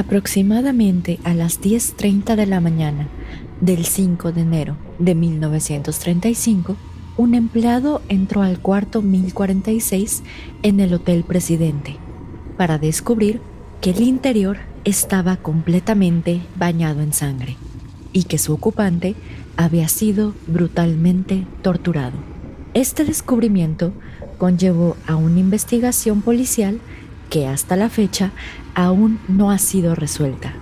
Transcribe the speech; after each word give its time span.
Aproximadamente 0.00 1.20
a 1.24 1.34
las 1.34 1.60
10.30 1.60 2.34
de 2.34 2.46
la 2.46 2.62
mañana 2.62 3.06
del 3.60 3.84
5 3.84 4.32
de 4.32 4.40
enero 4.40 4.78
de 4.98 5.14
1935, 5.14 6.74
un 7.18 7.34
empleado 7.34 8.00
entró 8.08 8.40
al 8.40 8.60
cuarto 8.60 9.02
1046 9.02 10.22
en 10.62 10.80
el 10.80 10.94
Hotel 10.94 11.22
Presidente 11.24 11.98
para 12.56 12.78
descubrir 12.78 13.42
que 13.82 13.90
el 13.90 14.00
interior 14.00 14.56
estaba 14.86 15.36
completamente 15.36 16.40
bañado 16.56 17.02
en 17.02 17.12
sangre 17.12 17.58
y 18.14 18.22
que 18.22 18.38
su 18.38 18.54
ocupante 18.54 19.16
había 19.58 19.88
sido 19.88 20.32
brutalmente 20.46 21.46
torturado. 21.60 22.16
Este 22.72 23.04
descubrimiento 23.04 23.92
conllevó 24.38 24.96
a 25.06 25.16
una 25.16 25.40
investigación 25.40 26.22
policial 26.22 26.80
que 27.28 27.46
hasta 27.46 27.76
la 27.76 27.88
fecha 27.88 28.32
aún 28.74 29.18
no 29.28 29.50
ha 29.50 29.58
sido 29.58 29.94
resuelta. 29.94 30.54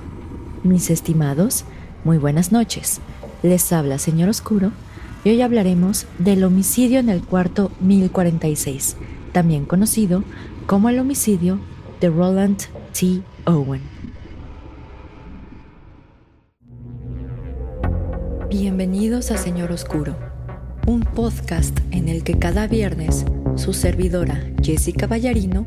Mis 0.62 0.90
estimados, 0.90 1.64
muy 2.04 2.18
buenas 2.18 2.52
noches. 2.52 3.00
Les 3.42 3.72
habla 3.72 3.98
Señor 3.98 4.28
Oscuro 4.28 4.72
y 5.24 5.30
hoy 5.30 5.42
hablaremos 5.42 6.06
del 6.18 6.44
homicidio 6.44 7.00
en 7.00 7.08
el 7.08 7.22
cuarto 7.22 7.70
1046, 7.80 8.96
también 9.32 9.64
conocido 9.64 10.24
como 10.66 10.88
el 10.88 10.98
homicidio 10.98 11.58
de 12.00 12.10
Roland 12.10 12.58
T. 12.98 13.22
Owen. 13.46 13.82
Bienvenidos 18.48 19.30
a 19.30 19.36
Señor 19.36 19.72
Oscuro, 19.72 20.16
un 20.86 21.02
podcast 21.02 21.78
en 21.90 22.08
el 22.08 22.24
que 22.24 22.38
cada 22.38 22.66
viernes 22.66 23.24
su 23.56 23.72
servidora 23.72 24.42
Jessica 24.62 25.06
Ballarino 25.06 25.66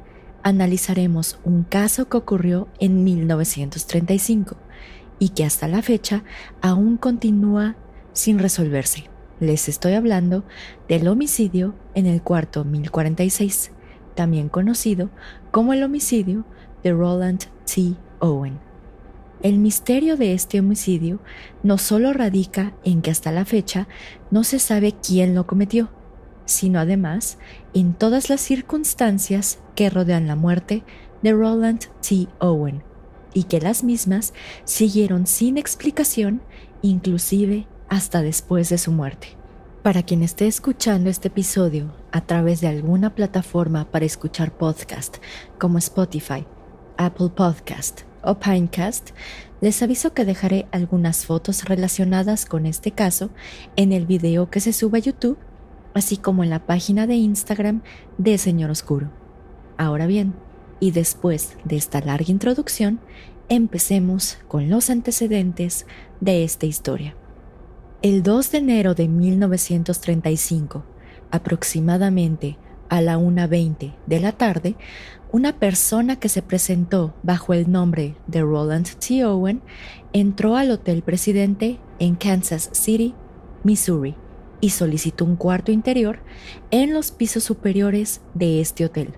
analizaremos 0.43 1.39
un 1.43 1.63
caso 1.63 2.09
que 2.09 2.17
ocurrió 2.17 2.67
en 2.79 3.03
1935 3.03 4.57
y 5.19 5.29
que 5.29 5.45
hasta 5.45 5.67
la 5.67 5.81
fecha 5.81 6.23
aún 6.61 6.97
continúa 6.97 7.75
sin 8.13 8.39
resolverse. 8.39 9.09
Les 9.39 9.69
estoy 9.69 9.93
hablando 9.93 10.43
del 10.87 11.07
homicidio 11.07 11.75
en 11.95 12.05
el 12.05 12.21
cuarto 12.21 12.63
1046, 12.63 13.71
también 14.15 14.49
conocido 14.49 15.09
como 15.51 15.73
el 15.73 15.83
homicidio 15.83 16.45
de 16.83 16.91
Roland 16.91 17.45
T. 17.65 17.95
Owen. 18.19 18.59
El 19.41 19.57
misterio 19.57 20.17
de 20.17 20.33
este 20.33 20.59
homicidio 20.59 21.19
no 21.63 21.79
solo 21.79 22.13
radica 22.13 22.73
en 22.83 23.01
que 23.01 23.09
hasta 23.09 23.31
la 23.31 23.45
fecha 23.45 23.87
no 24.29 24.43
se 24.43 24.59
sabe 24.59 24.93
quién 24.93 25.33
lo 25.33 25.47
cometió, 25.47 25.89
sino 26.51 26.79
además 26.79 27.37
en 27.73 27.93
todas 27.93 28.29
las 28.29 28.41
circunstancias 28.41 29.59
que 29.75 29.89
rodean 29.89 30.27
la 30.27 30.35
muerte 30.35 30.83
de 31.21 31.33
Roland 31.33 31.85
T. 32.07 32.27
Owen, 32.39 32.83
y 33.33 33.43
que 33.43 33.61
las 33.61 33.83
mismas 33.83 34.33
siguieron 34.63 35.27
sin 35.27 35.57
explicación, 35.57 36.41
inclusive 36.81 37.67
hasta 37.89 38.21
después 38.21 38.69
de 38.69 38.77
su 38.77 38.91
muerte. 38.91 39.37
Para 39.83 40.03
quien 40.03 40.21
esté 40.21 40.47
escuchando 40.47 41.09
este 41.09 41.29
episodio 41.29 41.95
a 42.11 42.21
través 42.21 42.61
de 42.61 42.67
alguna 42.67 43.15
plataforma 43.15 43.89
para 43.89 44.05
escuchar 44.05 44.55
podcast 44.55 45.17
como 45.57 45.79
Spotify, 45.79 46.45
Apple 46.97 47.29
Podcast 47.35 48.01
o 48.23 48.35
Pinecast, 48.35 49.09
les 49.59 49.81
aviso 49.81 50.13
que 50.13 50.25
dejaré 50.25 50.67
algunas 50.71 51.25
fotos 51.25 51.65
relacionadas 51.65 52.45
con 52.45 52.65
este 52.65 52.91
caso 52.91 53.31
en 53.75 53.91
el 53.91 54.05
video 54.05 54.49
que 54.49 54.59
se 54.59 54.73
sube 54.73 54.99
a 54.99 55.01
YouTube 55.01 55.37
así 55.93 56.17
como 56.17 56.43
en 56.43 56.49
la 56.49 56.65
página 56.65 57.07
de 57.07 57.15
Instagram 57.15 57.81
de 58.17 58.37
Señor 58.37 58.69
Oscuro. 58.69 59.09
Ahora 59.77 60.07
bien, 60.07 60.33
y 60.79 60.91
después 60.91 61.55
de 61.63 61.77
esta 61.77 62.01
larga 62.01 62.31
introducción, 62.31 62.99
empecemos 63.49 64.37
con 64.47 64.69
los 64.69 64.89
antecedentes 64.89 65.85
de 66.19 66.43
esta 66.43 66.65
historia. 66.65 67.15
El 68.01 68.23
2 68.23 68.51
de 68.51 68.57
enero 68.57 68.95
de 68.95 69.07
1935, 69.07 70.83
aproximadamente 71.29 72.57
a 72.89 73.01
la 73.01 73.17
1.20 73.17 73.93
de 74.05 74.19
la 74.19 74.31
tarde, 74.31 74.75
una 75.31 75.59
persona 75.59 76.17
que 76.17 76.29
se 76.29 76.41
presentó 76.41 77.13
bajo 77.23 77.53
el 77.53 77.71
nombre 77.71 78.15
de 78.27 78.41
Roland 78.41 78.87
T. 78.99 79.23
Owen 79.23 79.61
entró 80.13 80.57
al 80.57 80.71
Hotel 80.71 81.03
Presidente 81.03 81.79
en 81.99 82.15
Kansas 82.15 82.69
City, 82.73 83.13
Missouri, 83.63 84.15
y 84.61 84.69
solicitó 84.69 85.25
un 85.25 85.35
cuarto 85.35 85.71
interior 85.71 86.19
en 86.69 86.93
los 86.93 87.11
pisos 87.11 87.43
superiores 87.43 88.21
de 88.35 88.61
este 88.61 88.85
hotel, 88.85 89.15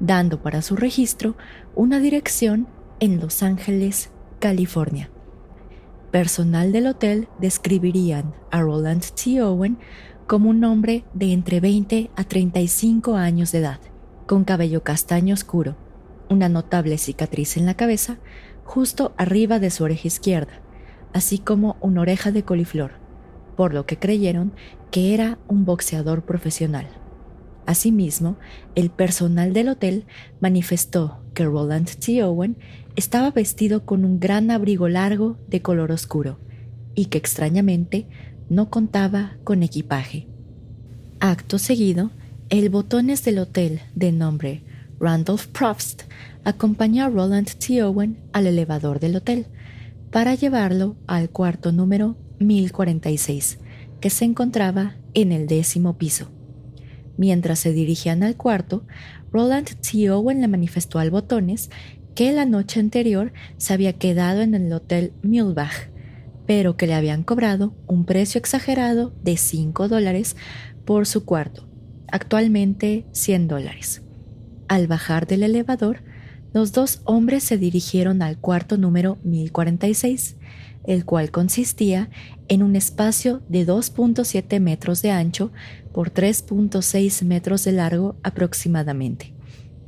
dando 0.00 0.40
para 0.40 0.62
su 0.62 0.76
registro 0.76 1.36
una 1.74 1.98
dirección 1.98 2.68
en 3.00 3.20
Los 3.20 3.42
Ángeles, 3.42 4.10
California. 4.38 5.10
Personal 6.12 6.72
del 6.72 6.86
hotel 6.86 7.28
describirían 7.38 8.34
a 8.50 8.62
Roland 8.62 9.04
T. 9.04 9.42
Owen 9.42 9.78
como 10.26 10.48
un 10.48 10.64
hombre 10.64 11.04
de 11.12 11.32
entre 11.32 11.60
20 11.60 12.10
a 12.16 12.24
35 12.24 13.16
años 13.16 13.52
de 13.52 13.58
edad, 13.58 13.80
con 14.26 14.44
cabello 14.44 14.84
castaño 14.84 15.34
oscuro, 15.34 15.76
una 16.30 16.48
notable 16.48 16.98
cicatriz 16.98 17.56
en 17.56 17.66
la 17.66 17.74
cabeza, 17.74 18.18
justo 18.64 19.12
arriba 19.16 19.58
de 19.58 19.70
su 19.70 19.84
oreja 19.84 20.06
izquierda, 20.06 20.60
así 21.12 21.38
como 21.38 21.76
una 21.80 22.02
oreja 22.02 22.30
de 22.30 22.42
coliflor 22.42 23.07
por 23.58 23.74
lo 23.74 23.86
que 23.86 23.98
creyeron 23.98 24.52
que 24.92 25.14
era 25.14 25.36
un 25.48 25.64
boxeador 25.64 26.22
profesional. 26.22 26.86
Asimismo, 27.66 28.36
el 28.76 28.88
personal 28.88 29.52
del 29.52 29.70
hotel 29.70 30.04
manifestó 30.38 31.18
que 31.34 31.44
Roland 31.44 31.90
T. 31.96 32.22
Owen 32.22 32.56
estaba 32.94 33.32
vestido 33.32 33.84
con 33.84 34.04
un 34.04 34.20
gran 34.20 34.52
abrigo 34.52 34.88
largo 34.88 35.38
de 35.48 35.60
color 35.60 35.90
oscuro 35.90 36.38
y 36.94 37.06
que 37.06 37.18
extrañamente 37.18 38.06
no 38.48 38.70
contaba 38.70 39.38
con 39.42 39.64
equipaje. 39.64 40.28
Acto 41.18 41.58
seguido, 41.58 42.12
el 42.50 42.70
botones 42.70 43.24
del 43.24 43.40
hotel 43.40 43.80
de 43.96 44.12
nombre 44.12 44.62
Randolph 45.00 45.46
Probst 45.46 46.02
acompañó 46.44 47.06
a 47.06 47.08
Roland 47.08 47.50
T. 47.54 47.82
Owen 47.82 48.20
al 48.32 48.46
elevador 48.46 49.00
del 49.00 49.16
hotel 49.16 49.46
para 50.12 50.36
llevarlo 50.36 50.94
al 51.08 51.30
cuarto 51.30 51.72
número 51.72 52.16
1046, 52.38 53.58
que 54.00 54.10
se 54.10 54.24
encontraba 54.24 54.96
en 55.14 55.32
el 55.32 55.46
décimo 55.46 55.98
piso. 55.98 56.30
Mientras 57.16 57.58
se 57.58 57.72
dirigían 57.72 58.22
al 58.22 58.36
cuarto, 58.36 58.84
Roland 59.32 59.68
T. 59.80 60.10
Owen 60.10 60.40
le 60.40 60.48
manifestó 60.48 60.98
al 60.98 61.10
Botones 61.10 61.70
que 62.14 62.32
la 62.32 62.46
noche 62.46 62.80
anterior 62.80 63.32
se 63.56 63.74
había 63.74 63.92
quedado 63.92 64.40
en 64.40 64.54
el 64.54 64.72
Hotel 64.72 65.12
Mühlbach, 65.22 65.90
pero 66.46 66.76
que 66.76 66.86
le 66.86 66.94
habían 66.94 67.24
cobrado 67.24 67.74
un 67.86 68.04
precio 68.04 68.38
exagerado 68.38 69.12
de 69.22 69.36
5 69.36 69.88
dólares 69.88 70.36
por 70.84 71.06
su 71.06 71.24
cuarto, 71.24 71.68
actualmente 72.10 73.06
100 73.12 73.48
dólares. 73.48 74.02
Al 74.66 74.86
bajar 74.86 75.26
del 75.26 75.42
elevador, 75.42 76.02
los 76.54 76.72
dos 76.72 77.02
hombres 77.04 77.44
se 77.44 77.58
dirigieron 77.58 78.22
al 78.22 78.38
cuarto 78.38 78.78
número 78.78 79.18
1046 79.24 80.37
el 80.88 81.04
cual 81.04 81.30
consistía 81.30 82.08
en 82.48 82.62
un 82.62 82.74
espacio 82.74 83.42
de 83.50 83.66
2.7 83.66 84.58
metros 84.58 85.02
de 85.02 85.10
ancho 85.10 85.52
por 85.92 86.10
3.6 86.10 87.24
metros 87.26 87.62
de 87.64 87.72
largo 87.72 88.16
aproximadamente. 88.22 89.34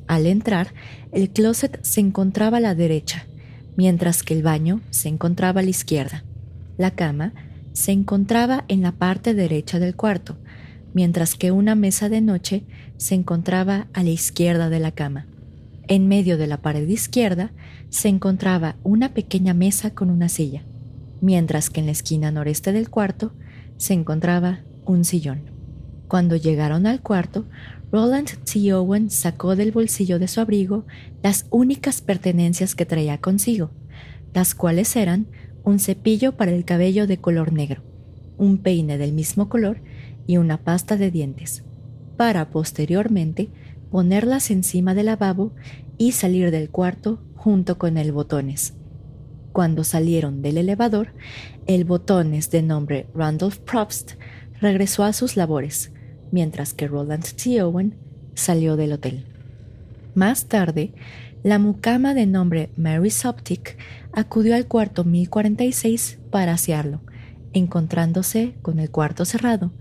Al 0.06 0.26
entrar, 0.26 0.74
el 1.10 1.30
closet 1.30 1.82
se 1.82 2.00
encontraba 2.00 2.58
a 2.58 2.60
la 2.60 2.74
derecha, 2.74 3.24
mientras 3.76 4.22
que 4.22 4.34
el 4.34 4.42
baño 4.42 4.82
se 4.90 5.08
encontraba 5.08 5.60
a 5.60 5.64
la 5.64 5.70
izquierda. 5.70 6.22
La 6.76 6.90
cama 6.90 7.32
se 7.72 7.92
encontraba 7.92 8.66
en 8.68 8.82
la 8.82 8.92
parte 8.92 9.32
derecha 9.32 9.78
del 9.78 9.96
cuarto, 9.96 10.36
mientras 10.92 11.34
que 11.34 11.50
una 11.50 11.74
mesa 11.76 12.10
de 12.10 12.20
noche 12.20 12.64
se 12.98 13.14
encontraba 13.14 13.86
a 13.94 14.02
la 14.02 14.10
izquierda 14.10 14.68
de 14.68 14.80
la 14.80 14.92
cama. 14.92 15.26
En 15.88 16.08
medio 16.08 16.36
de 16.36 16.46
la 16.46 16.60
pared 16.60 16.86
izquierda 16.86 17.52
se 17.88 18.08
encontraba 18.08 18.76
una 18.82 19.14
pequeña 19.14 19.54
mesa 19.54 19.94
con 19.94 20.10
una 20.10 20.28
silla, 20.28 20.62
mientras 21.20 21.70
que 21.70 21.80
en 21.80 21.86
la 21.86 21.92
esquina 21.92 22.30
noreste 22.30 22.72
del 22.72 22.90
cuarto 22.90 23.32
se 23.76 23.94
encontraba 23.94 24.60
un 24.84 25.04
sillón. 25.04 25.50
Cuando 26.08 26.36
llegaron 26.36 26.86
al 26.86 27.02
cuarto, 27.02 27.46
Roland 27.92 28.28
T. 28.44 28.72
Owen 28.72 29.10
sacó 29.10 29.56
del 29.56 29.72
bolsillo 29.72 30.18
de 30.18 30.28
su 30.28 30.40
abrigo 30.40 30.84
las 31.22 31.46
únicas 31.50 32.00
pertenencias 32.00 32.74
que 32.74 32.86
traía 32.86 33.18
consigo, 33.18 33.70
las 34.32 34.54
cuales 34.54 34.94
eran 34.96 35.26
un 35.64 35.78
cepillo 35.78 36.36
para 36.36 36.52
el 36.52 36.64
cabello 36.64 37.06
de 37.06 37.18
color 37.18 37.52
negro, 37.52 37.82
un 38.38 38.58
peine 38.58 38.96
del 38.96 39.12
mismo 39.12 39.48
color 39.48 39.82
y 40.26 40.36
una 40.36 40.58
pasta 40.58 40.96
de 40.96 41.10
dientes, 41.10 41.64
para 42.16 42.50
posteriormente 42.50 43.50
ponerlas 43.90 44.50
encima 44.50 44.94
del 44.94 45.06
lavabo 45.06 45.52
y 45.98 46.12
salir 46.12 46.50
del 46.50 46.70
cuarto 46.70 47.22
junto 47.34 47.76
con 47.78 47.98
el 47.98 48.12
botones. 48.12 48.74
Cuando 49.52 49.84
salieron 49.84 50.42
del 50.42 50.58
elevador, 50.58 51.12
el 51.66 51.84
botones 51.84 52.50
de 52.50 52.62
nombre 52.62 53.06
Randolph 53.14 53.58
Probst 53.58 54.12
regresó 54.60 55.04
a 55.04 55.12
sus 55.12 55.36
labores, 55.36 55.92
mientras 56.30 56.72
que 56.74 56.86
Roland 56.86 57.24
T. 57.24 57.62
Owen 57.62 57.96
salió 58.34 58.76
del 58.76 58.92
hotel. 58.92 59.26
Más 60.14 60.46
tarde, 60.46 60.92
la 61.42 61.58
mucama 61.58 62.14
de 62.14 62.26
nombre 62.26 62.70
Mary 62.76 63.10
Soptic 63.10 63.76
acudió 64.12 64.54
al 64.54 64.66
cuarto 64.66 65.04
1046 65.04 66.18
para 66.30 66.52
asearlo, 66.52 67.00
encontrándose 67.52 68.54
con 68.62 68.78
el 68.78 68.90
cuarto 68.90 69.24
cerrado, 69.24 69.72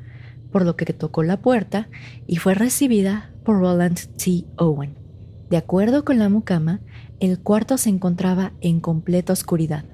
por 0.51 0.65
lo 0.65 0.75
que 0.75 0.86
tocó 0.94 1.22
la 1.24 1.42
puerta 1.42 1.89
y 2.25 2.38
fue 2.38 2.56
recibida 2.56 3.31
por 3.44 3.60
Roland 3.60 4.00
T. 4.18 4.45
Owen. 4.57 4.95
De 5.50 5.57
acuerdo 5.57 6.06
con 6.06 6.19
la 6.19 6.30
mucama, 6.30 6.81
el 7.19 7.39
cuarto 7.39 7.77
se 7.77 7.89
encontraba 7.89 8.54
en 8.62 8.80
completa 8.80 9.33
oscuridad, 9.33 9.86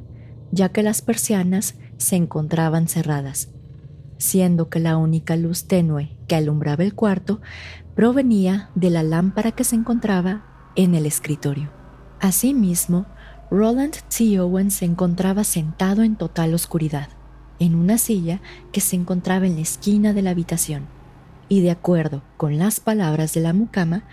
ya 0.51 0.69
que 0.69 0.83
las 0.83 1.01
persianas 1.01 1.75
se 1.97 2.15
encontraban 2.15 2.87
cerradas, 2.87 3.49
siendo 4.17 4.69
que 4.69 4.79
la 4.79 4.97
única 4.97 5.35
luz 5.35 5.65
tenue 5.65 6.15
que 6.27 6.35
alumbraba 6.35 6.83
el 6.83 6.93
cuarto 6.93 7.41
provenía 7.95 8.69
de 8.75 8.89
la 8.89 9.03
lámpara 9.03 9.51
que 9.51 9.63
se 9.63 9.75
encontraba 9.75 10.71
en 10.75 10.95
el 10.95 11.05
escritorio. 11.05 11.71
Asimismo, 12.19 13.05
Roland 13.49 13.95
T. 14.15 14.39
Owen 14.39 14.71
se 14.71 14.85
encontraba 14.85 15.43
sentado 15.43 16.03
en 16.03 16.15
total 16.15 16.53
oscuridad, 16.53 17.09
en 17.59 17.75
una 17.75 17.97
silla 17.97 18.41
que 18.71 18.81
se 18.81 18.95
encontraba 18.95 19.47
en 19.47 19.55
la 19.55 19.61
esquina 19.61 20.13
de 20.13 20.21
la 20.21 20.31
habitación. 20.31 20.94
Y 21.47 21.61
de 21.61 21.71
acuerdo 21.71 22.23
con 22.37 22.57
las 22.57 22.79
palabras 22.79 23.33
de 23.33 23.41
la 23.41 23.53
mucama, 23.53 24.03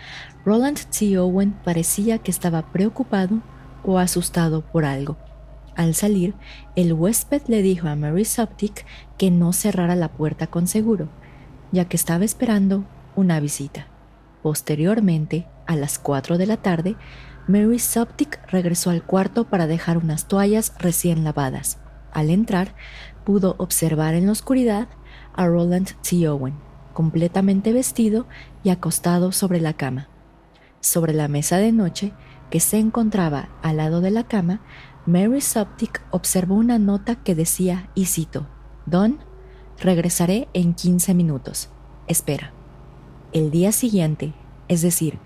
Roland 0.44 0.78
T. 0.90 1.18
Owen 1.18 1.52
parecía 1.64 2.18
que 2.18 2.30
estaba 2.30 2.72
preocupado 2.72 3.40
o 3.84 3.98
asustado 3.98 4.60
por 4.62 4.84
algo. 4.84 5.16
Al 5.74 5.94
salir, 5.94 6.34
el 6.76 6.92
huésped 6.92 7.42
le 7.46 7.62
dijo 7.62 7.88
a 7.88 7.96
Mary 7.96 8.26
Soptic 8.26 8.84
que 9.16 9.30
no 9.30 9.52
cerrara 9.52 9.96
la 9.96 10.08
puerta 10.08 10.46
con 10.46 10.66
seguro, 10.66 11.08
ya 11.70 11.86
que 11.86 11.96
estaba 11.96 12.24
esperando 12.24 12.84
una 13.16 13.40
visita. 13.40 13.86
Posteriormente, 14.42 15.46
a 15.66 15.76
las 15.76 15.98
4 15.98 16.36
de 16.36 16.46
la 16.46 16.58
tarde, 16.58 16.96
Mary 17.48 17.78
Soptic 17.78 18.40
regresó 18.50 18.90
al 18.90 19.02
cuarto 19.02 19.44
para 19.44 19.66
dejar 19.66 19.96
unas 19.96 20.28
toallas 20.28 20.74
recién 20.78 21.24
lavadas. 21.24 21.78
Al 22.12 22.28
entrar, 22.28 22.74
pudo 23.24 23.54
observar 23.58 24.14
en 24.14 24.26
la 24.26 24.32
oscuridad 24.32 24.88
a 25.34 25.46
Roland 25.46 25.92
T. 26.02 26.28
Owen, 26.28 26.54
completamente 26.92 27.72
vestido 27.72 28.26
y 28.62 28.70
acostado 28.70 29.32
sobre 29.32 29.60
la 29.60 29.74
cama. 29.74 30.08
Sobre 30.80 31.12
la 31.12 31.28
mesa 31.28 31.58
de 31.58 31.72
noche, 31.72 32.12
que 32.50 32.60
se 32.60 32.78
encontraba 32.78 33.48
al 33.62 33.78
lado 33.78 34.00
de 34.00 34.10
la 34.10 34.24
cama, 34.24 34.60
Mary 35.06 35.40
Soptic 35.40 36.02
observó 36.10 36.54
una 36.54 36.78
nota 36.78 37.16
que 37.16 37.34
decía, 37.34 37.88
y 37.94 38.06
cito, 38.06 38.46
Don, 38.86 39.18
regresaré 39.80 40.48
en 40.52 40.74
15 40.74 41.14
minutos. 41.14 41.70
Espera. 42.06 42.52
El 43.32 43.50
día 43.50 43.72
siguiente, 43.72 44.34
es 44.68 44.82
decir, 44.82 45.18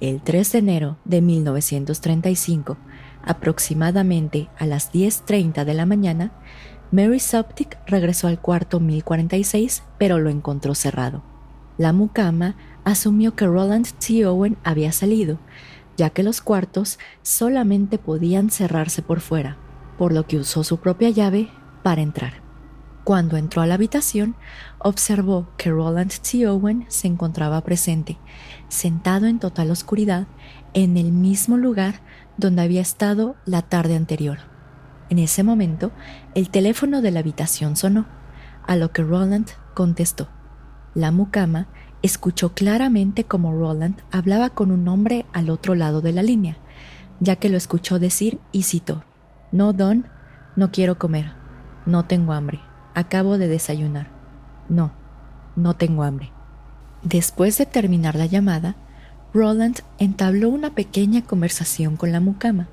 el 0.00 0.20
3 0.20 0.52
de 0.52 0.58
enero 0.58 0.96
de 1.04 1.22
1935, 1.22 2.76
aproximadamente 3.24 4.48
a 4.58 4.66
las 4.66 4.92
10.30 4.92 5.64
de 5.64 5.74
la 5.74 5.86
mañana, 5.86 6.32
Mary 6.94 7.18
Soptic 7.18 7.76
regresó 7.88 8.28
al 8.28 8.40
cuarto 8.40 8.78
1046, 8.78 9.82
pero 9.98 10.20
lo 10.20 10.30
encontró 10.30 10.76
cerrado. 10.76 11.24
La 11.76 11.92
mucama 11.92 12.54
asumió 12.84 13.34
que 13.34 13.48
Roland 13.48 13.88
T. 13.98 14.24
Owen 14.24 14.56
había 14.62 14.92
salido, 14.92 15.40
ya 15.96 16.10
que 16.10 16.22
los 16.22 16.40
cuartos 16.40 17.00
solamente 17.22 17.98
podían 17.98 18.48
cerrarse 18.48 19.02
por 19.02 19.18
fuera, 19.18 19.56
por 19.98 20.12
lo 20.12 20.28
que 20.28 20.36
usó 20.36 20.62
su 20.62 20.76
propia 20.76 21.10
llave 21.10 21.50
para 21.82 22.00
entrar. 22.00 22.34
Cuando 23.02 23.38
entró 23.38 23.60
a 23.62 23.66
la 23.66 23.74
habitación, 23.74 24.36
observó 24.78 25.48
que 25.56 25.70
Roland 25.70 26.12
T. 26.12 26.46
Owen 26.46 26.84
se 26.86 27.08
encontraba 27.08 27.60
presente, 27.62 28.18
sentado 28.68 29.26
en 29.26 29.40
total 29.40 29.72
oscuridad, 29.72 30.28
en 30.74 30.96
el 30.96 31.10
mismo 31.10 31.56
lugar 31.56 32.02
donde 32.36 32.62
había 32.62 32.82
estado 32.82 33.34
la 33.46 33.62
tarde 33.62 33.96
anterior. 33.96 34.53
En 35.14 35.20
ese 35.20 35.44
momento, 35.44 35.92
el 36.34 36.50
teléfono 36.50 37.00
de 37.00 37.12
la 37.12 37.20
habitación 37.20 37.76
sonó, 37.76 38.04
a 38.66 38.74
lo 38.74 38.90
que 38.90 39.04
Roland 39.04 39.46
contestó. 39.72 40.26
La 40.92 41.12
mucama 41.12 41.68
escuchó 42.02 42.52
claramente 42.52 43.22
como 43.22 43.52
Roland 43.52 44.00
hablaba 44.10 44.50
con 44.50 44.72
un 44.72 44.88
hombre 44.88 45.24
al 45.32 45.50
otro 45.50 45.76
lado 45.76 46.00
de 46.00 46.10
la 46.10 46.24
línea, 46.24 46.56
ya 47.20 47.36
que 47.36 47.48
lo 47.48 47.56
escuchó 47.56 48.00
decir 48.00 48.40
y 48.50 48.64
citó, 48.64 49.04
No, 49.52 49.72
Don, 49.72 50.08
no 50.56 50.72
quiero 50.72 50.98
comer, 50.98 51.30
no 51.86 52.06
tengo 52.06 52.32
hambre. 52.32 52.60
Acabo 52.96 53.38
de 53.38 53.46
desayunar. 53.46 54.08
No, 54.68 54.90
no 55.54 55.74
tengo 55.74 56.02
hambre. 56.02 56.32
Después 57.04 57.56
de 57.56 57.66
terminar 57.66 58.16
la 58.16 58.26
llamada, 58.26 58.74
Roland 59.32 59.78
entabló 59.98 60.48
una 60.48 60.74
pequeña 60.74 61.22
conversación 61.22 61.96
con 61.96 62.10
la 62.10 62.18
mucama, 62.18 62.66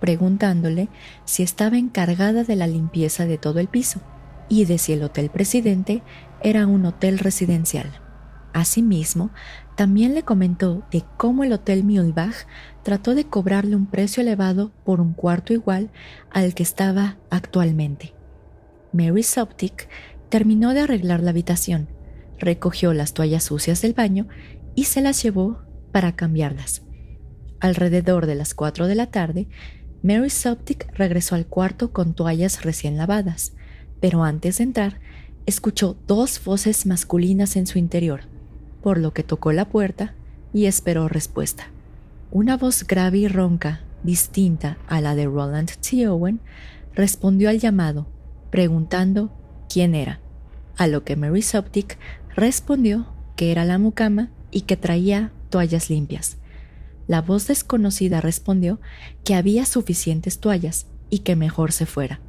preguntándole 0.00 0.88
si 1.24 1.42
estaba 1.42 1.78
encargada 1.78 2.44
de 2.44 2.56
la 2.56 2.66
limpieza 2.66 3.26
de 3.26 3.38
todo 3.38 3.58
el 3.58 3.68
piso 3.68 4.00
y 4.48 4.64
de 4.64 4.78
si 4.78 4.92
el 4.92 5.02
Hotel 5.02 5.30
Presidente 5.30 6.02
era 6.42 6.66
un 6.66 6.86
hotel 6.86 7.18
residencial. 7.18 7.90
Asimismo, 8.52 9.30
también 9.76 10.14
le 10.14 10.22
comentó 10.22 10.84
de 10.90 11.04
cómo 11.16 11.44
el 11.44 11.52
Hotel 11.52 11.84
Mühlbach 11.84 12.46
trató 12.82 13.14
de 13.14 13.24
cobrarle 13.24 13.76
un 13.76 13.86
precio 13.86 14.22
elevado 14.22 14.72
por 14.84 15.00
un 15.00 15.12
cuarto 15.12 15.52
igual 15.52 15.90
al 16.30 16.54
que 16.54 16.62
estaba 16.62 17.18
actualmente. 17.30 18.14
Mary 18.92 19.22
Soptic 19.22 19.88
terminó 20.28 20.74
de 20.74 20.80
arreglar 20.80 21.22
la 21.22 21.30
habitación, 21.30 21.88
recogió 22.38 22.94
las 22.94 23.12
toallas 23.12 23.44
sucias 23.44 23.82
del 23.82 23.92
baño 23.92 24.28
y 24.74 24.84
se 24.84 25.00
las 25.00 25.22
llevó 25.22 25.62
para 25.92 26.16
cambiarlas. 26.16 26.82
Alrededor 27.60 28.26
de 28.26 28.34
las 28.34 28.54
4 28.54 28.86
de 28.86 28.94
la 28.94 29.10
tarde, 29.10 29.48
Mary 30.02 30.30
Soptic 30.30 30.92
regresó 30.94 31.34
al 31.34 31.46
cuarto 31.46 31.92
con 31.92 32.14
toallas 32.14 32.64
recién 32.64 32.96
lavadas, 32.96 33.52
pero 34.00 34.22
antes 34.22 34.58
de 34.58 34.64
entrar, 34.64 35.00
escuchó 35.46 35.96
dos 36.06 36.42
voces 36.44 36.86
masculinas 36.86 37.56
en 37.56 37.66
su 37.66 37.78
interior, 37.78 38.20
por 38.82 38.98
lo 38.98 39.12
que 39.12 39.22
tocó 39.22 39.52
la 39.52 39.68
puerta 39.68 40.14
y 40.52 40.66
esperó 40.66 41.08
respuesta. 41.08 41.68
Una 42.30 42.56
voz 42.56 42.84
grave 42.86 43.18
y 43.18 43.28
ronca, 43.28 43.80
distinta 44.04 44.78
a 44.86 45.00
la 45.00 45.14
de 45.14 45.24
Roland 45.24 45.70
T. 45.80 46.06
Owen, 46.06 46.40
respondió 46.94 47.48
al 47.48 47.58
llamado 47.58 48.06
preguntando 48.50 49.30
quién 49.68 49.94
era, 49.94 50.20
a 50.76 50.86
lo 50.86 51.04
que 51.04 51.16
Mary 51.16 51.42
Soptic 51.42 51.98
respondió 52.34 53.06
que 53.36 53.52
era 53.52 53.64
la 53.64 53.78
mucama 53.78 54.30
y 54.50 54.62
que 54.62 54.76
traía 54.76 55.32
toallas 55.50 55.90
limpias. 55.90 56.38
La 57.08 57.22
voz 57.22 57.48
desconocida 57.48 58.20
respondió 58.20 58.80
que 59.24 59.34
había 59.34 59.64
suficientes 59.64 60.38
toallas 60.38 60.86
y 61.10 61.20
que 61.20 61.34
mejor 61.34 61.72
se 61.72 61.86
fuera. 61.86 62.20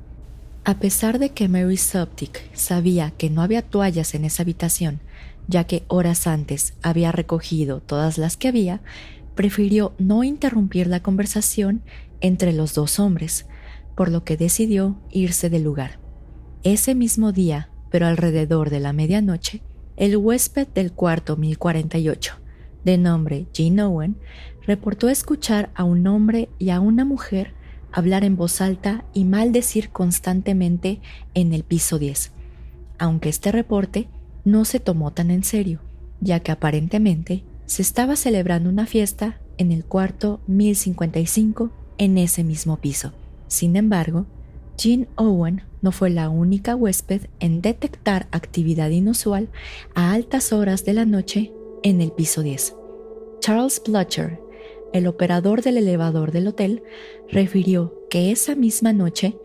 A 0.63 0.79
pesar 0.79 1.19
de 1.19 1.29
que 1.29 1.47
Mary 1.49 1.77
Soptic 1.77 2.49
sabía 2.55 3.11
que 3.11 3.29
no 3.29 3.41
había 3.41 3.61
toallas 3.61 4.15
en 4.15 4.25
esa 4.25 4.43
habitación, 4.43 5.01
ya 5.47 5.65
que 5.65 5.83
horas 5.87 6.27
antes 6.27 6.73
había 6.81 7.11
recogido 7.11 7.81
todas 7.81 8.17
las 8.17 8.37
que 8.37 8.47
había, 8.47 8.81
prefirió 9.35 9.93
no 9.97 10.23
interrumpir 10.23 10.87
la 10.87 11.01
conversación 11.01 11.81
entre 12.21 12.53
los 12.53 12.73
dos 12.73 12.99
hombres, 12.99 13.47
por 13.95 14.09
lo 14.09 14.23
que 14.23 14.37
decidió 14.37 14.97
irse 15.11 15.49
del 15.49 15.63
lugar. 15.63 15.99
Ese 16.63 16.95
mismo 16.95 17.31
día, 17.31 17.69
pero 17.89 18.05
alrededor 18.05 18.69
de 18.69 18.79
la 18.79 18.93
medianoche, 18.93 19.61
el 19.97 20.15
huésped 20.15 20.67
del 20.67 20.93
cuarto 20.93 21.35
1048, 21.35 22.35
de 22.85 22.97
nombre 22.97 23.47
Jean 23.53 23.79
Owen, 23.79 24.17
reportó 24.69 25.09
escuchar 25.09 25.71
a 25.73 25.83
un 25.83 26.05
hombre 26.05 26.47
y 26.59 26.69
a 26.69 26.79
una 26.79 27.03
mujer 27.03 27.53
hablar 27.91 28.23
en 28.23 28.37
voz 28.37 28.61
alta 28.61 29.03
y 29.15 29.25
maldecir 29.25 29.89
constantemente 29.89 31.01
en 31.33 31.53
el 31.53 31.63
piso 31.63 31.97
10, 31.97 32.31
aunque 32.99 33.29
este 33.29 33.51
reporte 33.51 34.09
no 34.45 34.65
se 34.65 34.79
tomó 34.79 35.09
tan 35.11 35.31
en 35.31 35.43
serio, 35.43 35.79
ya 36.21 36.41
que 36.41 36.51
aparentemente 36.51 37.43
se 37.65 37.81
estaba 37.81 38.15
celebrando 38.15 38.69
una 38.69 38.85
fiesta 38.85 39.41
en 39.57 39.71
el 39.71 39.85
cuarto 39.85 40.39
1055 40.45 41.71
en 41.97 42.19
ese 42.19 42.43
mismo 42.43 42.77
piso. 42.77 43.11
Sin 43.47 43.75
embargo, 43.75 44.27
Jean 44.77 45.07
Owen 45.15 45.63
no 45.81 45.91
fue 45.91 46.11
la 46.11 46.29
única 46.29 46.75
huésped 46.75 47.23
en 47.39 47.63
detectar 47.63 48.27
actividad 48.29 48.91
inusual 48.91 49.49
a 49.95 50.11
altas 50.11 50.53
horas 50.53 50.85
de 50.85 50.93
la 50.93 51.05
noche 51.05 51.51
en 51.81 52.01
el 52.01 52.11
piso 52.11 52.43
10. 52.43 52.75
Charles 53.39 53.81
Blutcher, 53.83 54.39
el 54.93 55.07
operador 55.07 55.61
del 55.61 55.77
elevador 55.77 56.31
del 56.31 56.47
hotel, 56.47 56.83
refirió 57.29 57.93
que 58.09 58.31
esa 58.31 58.55
misma 58.55 58.93
noche 58.93 59.37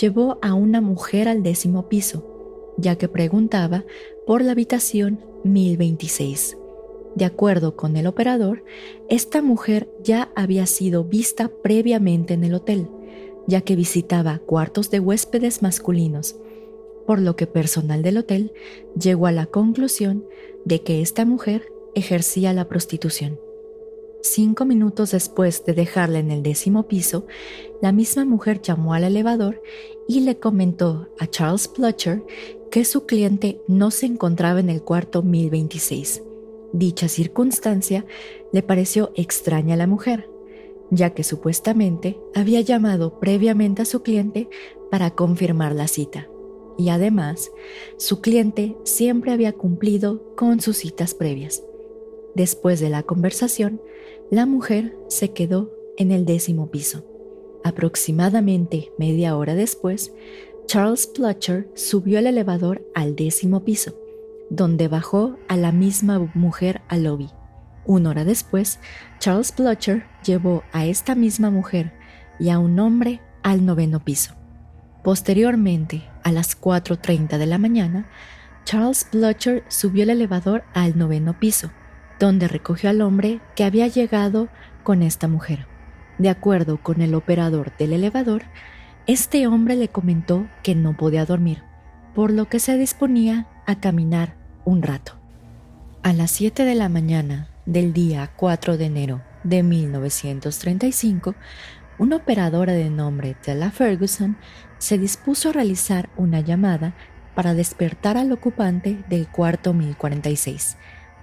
llevó 0.00 0.38
a 0.42 0.54
una 0.54 0.80
mujer 0.80 1.28
al 1.28 1.42
décimo 1.42 1.88
piso, 1.88 2.74
ya 2.78 2.96
que 2.96 3.08
preguntaba 3.08 3.84
por 4.26 4.42
la 4.42 4.52
habitación 4.52 5.20
1026. 5.44 6.56
De 7.14 7.24
acuerdo 7.24 7.76
con 7.76 7.96
el 7.96 8.06
operador, 8.06 8.64
esta 9.08 9.42
mujer 9.42 9.90
ya 10.02 10.30
había 10.34 10.66
sido 10.66 11.04
vista 11.04 11.50
previamente 11.62 12.34
en 12.34 12.44
el 12.44 12.54
hotel, 12.54 12.88
ya 13.46 13.60
que 13.60 13.76
visitaba 13.76 14.38
cuartos 14.38 14.90
de 14.90 15.00
huéspedes 15.00 15.62
masculinos, 15.62 16.36
por 17.06 17.18
lo 17.18 17.36
que 17.36 17.46
personal 17.46 18.02
del 18.02 18.18
hotel 18.18 18.52
llegó 18.98 19.26
a 19.26 19.32
la 19.32 19.46
conclusión 19.46 20.24
de 20.64 20.82
que 20.82 21.02
esta 21.02 21.24
mujer 21.24 21.72
ejercía 21.94 22.52
la 22.52 22.68
prostitución. 22.68 23.38
Cinco 24.24 24.64
minutos 24.64 25.10
después 25.10 25.64
de 25.64 25.72
dejarla 25.72 26.20
en 26.20 26.30
el 26.30 26.44
décimo 26.44 26.84
piso, 26.84 27.26
la 27.80 27.90
misma 27.90 28.24
mujer 28.24 28.62
llamó 28.62 28.94
al 28.94 29.02
elevador 29.02 29.60
y 30.06 30.20
le 30.20 30.38
comentó 30.38 31.08
a 31.18 31.26
Charles 31.26 31.66
Plutcher 31.66 32.22
que 32.70 32.84
su 32.84 33.04
cliente 33.04 33.60
no 33.66 33.90
se 33.90 34.06
encontraba 34.06 34.60
en 34.60 34.70
el 34.70 34.82
cuarto 34.82 35.24
1026. 35.24 36.22
Dicha 36.72 37.08
circunstancia 37.08 38.06
le 38.52 38.62
pareció 38.62 39.10
extraña 39.16 39.74
a 39.74 39.78
la 39.78 39.88
mujer, 39.88 40.30
ya 40.90 41.10
que 41.10 41.24
supuestamente 41.24 42.20
había 42.32 42.60
llamado 42.60 43.18
previamente 43.18 43.82
a 43.82 43.86
su 43.86 44.02
cliente 44.02 44.48
para 44.88 45.10
confirmar 45.10 45.74
la 45.74 45.88
cita. 45.88 46.28
Y 46.78 46.90
además, 46.90 47.50
su 47.96 48.20
cliente 48.20 48.76
siempre 48.84 49.32
había 49.32 49.52
cumplido 49.52 50.32
con 50.36 50.60
sus 50.60 50.76
citas 50.76 51.12
previas. 51.12 51.64
Después 52.34 52.80
de 52.80 52.88
la 52.88 53.02
conversación, 53.02 53.80
la 54.30 54.46
mujer 54.46 54.96
se 55.08 55.32
quedó 55.32 55.70
en 55.98 56.10
el 56.10 56.24
décimo 56.24 56.70
piso. 56.70 57.04
Aproximadamente 57.62 58.90
media 58.98 59.36
hora 59.36 59.54
después, 59.54 60.14
Charles 60.66 61.06
Plutcher 61.06 61.68
subió 61.74 62.18
el 62.18 62.26
elevador 62.26 62.88
al 62.94 63.16
décimo 63.16 63.64
piso, 63.64 63.94
donde 64.48 64.88
bajó 64.88 65.36
a 65.48 65.56
la 65.56 65.72
misma 65.72 66.30
mujer 66.34 66.80
al 66.88 67.04
lobby. 67.04 67.28
Una 67.84 68.10
hora 68.10 68.24
después, 68.24 68.78
Charles 69.18 69.52
Plutcher 69.52 70.04
llevó 70.24 70.62
a 70.72 70.86
esta 70.86 71.14
misma 71.14 71.50
mujer 71.50 71.92
y 72.38 72.48
a 72.48 72.58
un 72.58 72.78
hombre 72.78 73.20
al 73.42 73.66
noveno 73.66 74.02
piso. 74.02 74.34
Posteriormente, 75.04 76.08
a 76.22 76.32
las 76.32 76.58
4.30 76.58 77.36
de 77.36 77.46
la 77.46 77.58
mañana, 77.58 78.08
Charles 78.64 79.04
Plutcher 79.10 79.64
subió 79.68 80.04
el 80.04 80.10
elevador 80.10 80.64
al 80.72 80.96
noveno 80.96 81.38
piso 81.38 81.70
donde 82.22 82.46
recogió 82.46 82.88
al 82.88 83.00
hombre 83.00 83.40
que 83.56 83.64
había 83.64 83.88
llegado 83.88 84.48
con 84.84 85.02
esta 85.02 85.26
mujer. 85.26 85.66
De 86.18 86.28
acuerdo 86.28 86.80
con 86.80 87.02
el 87.02 87.16
operador 87.16 87.76
del 87.78 87.94
elevador, 87.94 88.44
este 89.08 89.48
hombre 89.48 89.74
le 89.74 89.88
comentó 89.88 90.46
que 90.62 90.76
no 90.76 90.96
podía 90.96 91.24
dormir, 91.24 91.64
por 92.14 92.30
lo 92.30 92.44
que 92.44 92.60
se 92.60 92.78
disponía 92.78 93.48
a 93.66 93.80
caminar 93.80 94.36
un 94.64 94.82
rato. 94.82 95.18
A 96.04 96.12
las 96.12 96.30
7 96.30 96.64
de 96.64 96.76
la 96.76 96.88
mañana 96.88 97.48
del 97.66 97.92
día 97.92 98.30
4 98.36 98.76
de 98.76 98.84
enero 98.84 99.20
de 99.42 99.64
1935, 99.64 101.34
una 101.98 102.16
operadora 102.16 102.72
de 102.72 102.88
nombre 102.88 103.34
Tella 103.34 103.72
Ferguson 103.72 104.36
se 104.78 104.96
dispuso 104.96 105.48
a 105.48 105.54
realizar 105.54 106.08
una 106.16 106.38
llamada 106.38 106.94
para 107.34 107.52
despertar 107.52 108.16
al 108.16 108.30
ocupante 108.30 109.02
del 109.08 109.26
cuarto 109.26 109.74
1046 109.74 110.76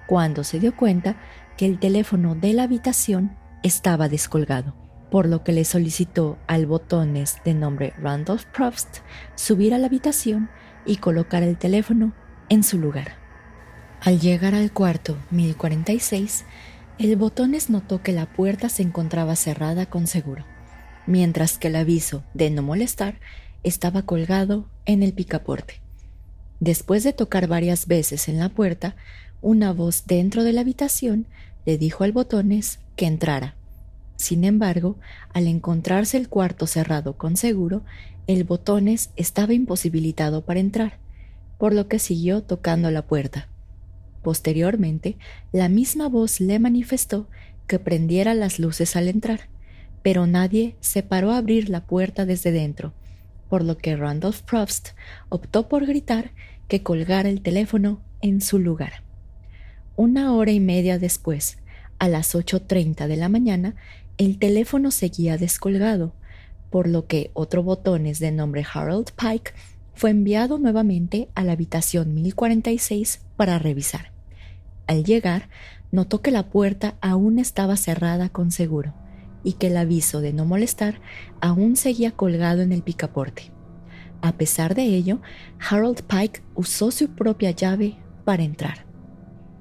cuando 0.09 0.43
se 0.43 0.59
dio 0.59 0.75
cuenta 0.75 1.17
que 1.55 1.67
el 1.67 1.77
teléfono 1.77 2.33
de 2.33 2.53
la 2.53 2.63
habitación 2.63 3.37
estaba 3.61 4.09
descolgado, 4.09 4.73
por 5.11 5.27
lo 5.27 5.43
que 5.43 5.51
le 5.51 5.65
solicitó 5.65 6.39
al 6.47 6.65
botones 6.65 7.37
de 7.45 7.53
nombre 7.53 7.93
Randolph 8.01 8.45
Probst 8.45 9.01
subir 9.35 9.71
a 9.71 9.77
la 9.77 9.85
habitación 9.85 10.49
y 10.83 10.97
colocar 10.97 11.43
el 11.43 11.59
teléfono 11.59 12.13
en 12.49 12.63
su 12.63 12.79
lugar. 12.79 13.17
Al 14.01 14.19
llegar 14.19 14.55
al 14.55 14.71
cuarto 14.71 15.15
1046, 15.29 16.43
el 16.97 17.15
botones 17.15 17.69
notó 17.69 18.01
que 18.01 18.11
la 18.11 18.25
puerta 18.25 18.67
se 18.69 18.81
encontraba 18.81 19.35
cerrada 19.35 19.85
con 19.85 20.07
seguro, 20.07 20.43
mientras 21.05 21.59
que 21.59 21.67
el 21.67 21.75
aviso 21.75 22.23
de 22.33 22.49
no 22.49 22.63
molestar 22.63 23.19
estaba 23.61 24.01
colgado 24.01 24.71
en 24.87 25.03
el 25.03 25.13
picaporte. 25.13 25.83
Después 26.59 27.03
de 27.03 27.13
tocar 27.13 27.45
varias 27.47 27.85
veces 27.85 28.27
en 28.27 28.39
la 28.39 28.49
puerta, 28.49 28.95
una 29.41 29.73
voz 29.73 30.05
dentro 30.05 30.43
de 30.43 30.53
la 30.53 30.61
habitación 30.61 31.25
le 31.65 31.77
dijo 31.77 32.03
al 32.03 32.11
botones 32.11 32.79
que 32.95 33.05
entrara. 33.05 33.55
Sin 34.15 34.43
embargo, 34.43 34.97
al 35.33 35.47
encontrarse 35.47 36.17
el 36.17 36.27
cuarto 36.27 36.67
cerrado 36.67 37.17
con 37.17 37.37
seguro, 37.37 37.83
el 38.27 38.43
botones 38.43 39.11
estaba 39.15 39.53
imposibilitado 39.53 40.43
para 40.43 40.59
entrar, 40.59 40.99
por 41.57 41.73
lo 41.73 41.87
que 41.87 41.99
siguió 41.99 42.43
tocando 42.43 42.91
la 42.91 43.07
puerta. 43.07 43.47
Posteriormente, 44.21 45.17
la 45.51 45.69
misma 45.69 46.09
voz 46.09 46.41
le 46.41 46.59
manifestó 46.59 47.27
que 47.67 47.79
prendiera 47.79 48.33
las 48.33 48.59
luces 48.59 48.95
al 48.95 49.07
entrar, 49.07 49.49
pero 50.03 50.27
nadie 50.27 50.75
se 50.81 51.01
paró 51.01 51.31
a 51.31 51.37
abrir 51.37 51.69
la 51.69 51.85
puerta 51.85 52.25
desde 52.25 52.51
dentro, 52.51 52.93
por 53.49 53.63
lo 53.63 53.77
que 53.77 53.95
Randolph 53.95 54.41
Probst 54.41 54.89
optó 55.29 55.69
por 55.69 55.85
gritar 55.85 56.31
que 56.67 56.83
colgara 56.83 57.29
el 57.29 57.41
teléfono 57.41 58.01
en 58.21 58.41
su 58.41 58.59
lugar. 58.59 59.08
Una 60.01 60.33
hora 60.33 60.53
y 60.53 60.61
media 60.61 60.97
después, 60.97 61.57
a 61.97 62.07
las 62.07 62.33
8.30 62.33 63.05
de 63.07 63.17
la 63.17 63.27
mañana, 63.27 63.75
el 64.17 64.39
teléfono 64.39 64.91
seguía 64.91 65.37
descolgado, 65.37 66.13
por 66.69 66.87
lo 66.87 67.05
que 67.05 67.31
otro 67.33 67.63
botones 67.63 68.19
de 68.19 68.31
nombre 68.31 68.65
Harold 68.73 69.09
Pike 69.11 69.51
fue 69.95 70.11
enviado 70.11 70.57
nuevamente 70.57 71.27
a 71.35 71.43
la 71.43 71.51
habitación 71.51 72.13
1046 72.13 73.25
para 73.35 73.59
revisar. 73.59 74.13
Al 74.87 75.03
llegar, 75.03 75.49
notó 75.91 76.21
que 76.21 76.31
la 76.31 76.47
puerta 76.49 76.95
aún 77.01 77.37
estaba 77.37 77.75
cerrada 77.75 78.29
con 78.29 78.51
seguro 78.51 78.93
y 79.43 79.55
que 79.55 79.67
el 79.67 79.75
aviso 79.75 80.21
de 80.21 80.31
no 80.31 80.45
molestar 80.45 81.01
aún 81.41 81.75
seguía 81.75 82.11
colgado 82.11 82.61
en 82.61 82.71
el 82.71 82.83
picaporte. 82.83 83.51
A 84.21 84.31
pesar 84.37 84.75
de 84.75 84.83
ello, 84.83 85.19
Harold 85.69 86.03
Pike 86.03 86.41
usó 86.55 86.89
su 86.89 87.09
propia 87.09 87.51
llave 87.51 87.97
para 88.23 88.43
entrar. 88.43 88.88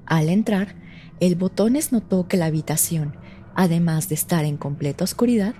Al 0.09 0.29
entrar, 0.29 0.75
el 1.19 1.35
botones 1.35 1.91
notó 1.91 2.27
que 2.27 2.35
la 2.35 2.47
habitación, 2.47 3.15
además 3.53 4.09
de 4.09 4.15
estar 4.15 4.43
en 4.43 4.57
completa 4.57 5.03
oscuridad, 5.03 5.53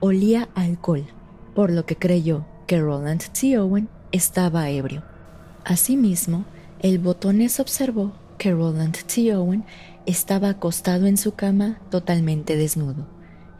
olía 0.00 0.50
a 0.54 0.62
alcohol, 0.62 1.06
por 1.54 1.70
lo 1.70 1.86
que 1.86 1.96
creyó 1.96 2.46
que 2.66 2.78
Roland 2.78 3.22
T. 3.32 3.58
Owen 3.58 3.88
estaba 4.12 4.68
ebrio. 4.68 5.02
Asimismo, 5.64 6.44
el 6.80 6.98
botones 6.98 7.58
observó 7.58 8.12
que 8.36 8.52
Roland 8.52 8.98
T. 9.06 9.34
Owen 9.34 9.64
estaba 10.04 10.50
acostado 10.50 11.06
en 11.06 11.16
su 11.16 11.34
cama 11.34 11.80
totalmente 11.90 12.56
desnudo, 12.56 13.08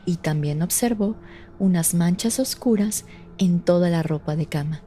y 0.05 0.17
también 0.17 0.61
observó 0.61 1.17
unas 1.59 1.95
manchas 1.95 2.39
oscuras 2.39 3.07
en 3.39 3.61
toda 3.61 3.89
la 3.89 4.03
ropa 4.03 4.37
de 4.37 4.47
cama. 4.47 4.83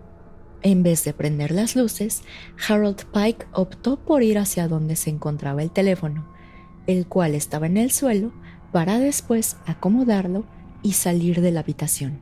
En 0.61 0.83
vez 0.83 1.05
de 1.05 1.13
prender 1.13 1.51
las 1.51 1.75
luces, 1.75 2.23
Harold 2.67 3.05
Pike 3.13 3.47
optó 3.53 3.97
por 3.97 4.23
ir 4.23 4.37
hacia 4.37 4.67
donde 4.67 4.95
se 4.97 5.09
encontraba 5.09 5.63
el 5.63 5.71
teléfono, 5.71 6.27
el 6.85 7.07
cual 7.07 7.33
estaba 7.33 7.67
en 7.67 7.77
el 7.77 7.91
suelo, 7.91 8.33
para 8.71 8.99
después 8.99 9.57
acomodarlo 9.65 10.45
y 10.83 10.93
salir 10.93 11.41
de 11.41 11.51
la 11.51 11.61
habitación. 11.61 12.19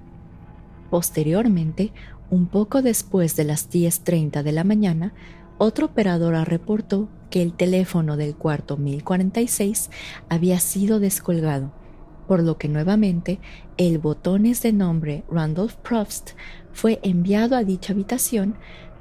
Posteriormente, 0.89 1.91
un 2.29 2.47
poco 2.47 2.81
después 2.81 3.35
de 3.35 3.43
las 3.43 3.69
10.30 3.69 4.43
de 4.43 4.51
la 4.51 4.63
mañana, 4.63 5.13
otro 5.57 5.87
operadora 5.87 6.45
reportó 6.45 7.09
que 7.29 7.41
el 7.41 7.53
teléfono 7.53 8.17
del 8.17 8.35
cuarto 8.35 8.77
1046 8.77 9.89
había 10.29 10.59
sido 10.59 10.99
descolgado, 10.99 11.71
por 12.27 12.43
lo 12.43 12.57
que 12.57 12.67
nuevamente 12.67 13.39
el 13.77 13.97
botones 13.97 14.61
de 14.61 14.73
nombre 14.73 15.23
Randolph 15.29 15.75
Probst 15.75 16.31
fue 16.73 16.99
enviado 17.03 17.55
a 17.55 17.63
dicha 17.63 17.93
habitación 17.93 18.55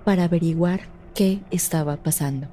para 0.05 0.25
averiguar 0.25 0.83
qué 1.15 1.41
estaba 1.51 1.97
pasando. 2.03 2.49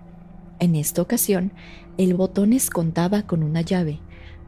En 0.60 0.76
esta 0.76 1.02
ocasión, 1.02 1.52
el 1.98 2.14
botones 2.14 2.70
contaba 2.70 3.24
con 3.24 3.44
una 3.44 3.62
llave, 3.62 4.00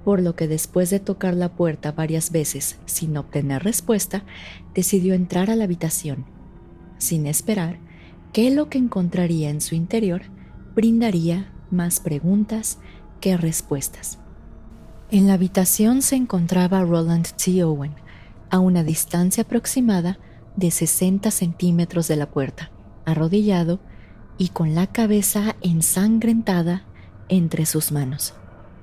por 0.04 0.22
lo 0.22 0.36
que 0.36 0.48
después 0.48 0.90
de 0.90 1.00
tocar 1.00 1.34
la 1.34 1.54
puerta 1.54 1.92
varias 1.92 2.32
veces 2.32 2.78
sin 2.86 3.18
obtener 3.18 3.64
respuesta, 3.64 4.24
decidió 4.74 5.14
entrar 5.14 5.50
a 5.50 5.56
la 5.56 5.66
habitación, 5.66 6.26
sin 6.98 7.28
esperar 7.28 7.80
que 8.34 8.52
lo 8.52 8.70
que 8.70 8.78
encontraría 8.78 9.50
en 9.50 9.62
su 9.62 9.76
interior 9.76 10.24
brindaría 10.76 11.52
más 11.72 12.00
preguntas 12.00 12.80
que 13.20 13.38
respuestas. 13.38 14.20
En 15.12 15.28
la 15.28 15.34
habitación 15.34 16.02
se 16.02 16.16
encontraba 16.16 16.82
Roland 16.82 17.28
T. 17.36 17.64
Owen, 17.64 17.94
a 18.50 18.58
una 18.58 18.84
distancia 18.84 19.44
aproximada 19.44 20.18
de 20.56 20.72
60 20.72 21.30
centímetros 21.30 22.08
de 22.08 22.16
la 22.16 22.32
puerta, 22.32 22.72
arrodillado 23.06 23.80
y 24.40 24.50
con 24.50 24.74
la 24.74 24.88
cabeza 24.88 25.56
ensangrentada 25.62 26.86
entre 27.30 27.68
sus 27.68 27.92
manos. 27.92 28.34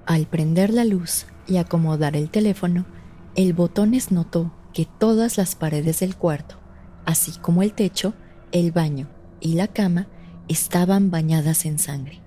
Al 0.06 0.26
prender 0.26 0.72
la 0.72 0.84
luz 0.84 1.26
y 1.48 1.56
acomodar 1.56 2.16
el 2.16 2.30
teléfono, 2.30 2.86
el 3.34 3.52
botones 3.52 4.12
notó 4.12 4.52
que 4.72 4.86
todas 4.86 5.36
las 5.38 5.56
paredes 5.56 6.00
del 6.00 6.16
cuarto, 6.16 6.56
así 7.04 7.32
como 7.40 7.62
el 7.62 7.72
techo, 7.72 8.14
el 8.52 8.70
baño 8.70 9.08
y 9.40 9.54
la 9.54 9.66
cama, 9.66 10.06
estaban 10.46 11.10
bañadas 11.10 11.64
en 11.66 11.80
sangre. 11.80 12.20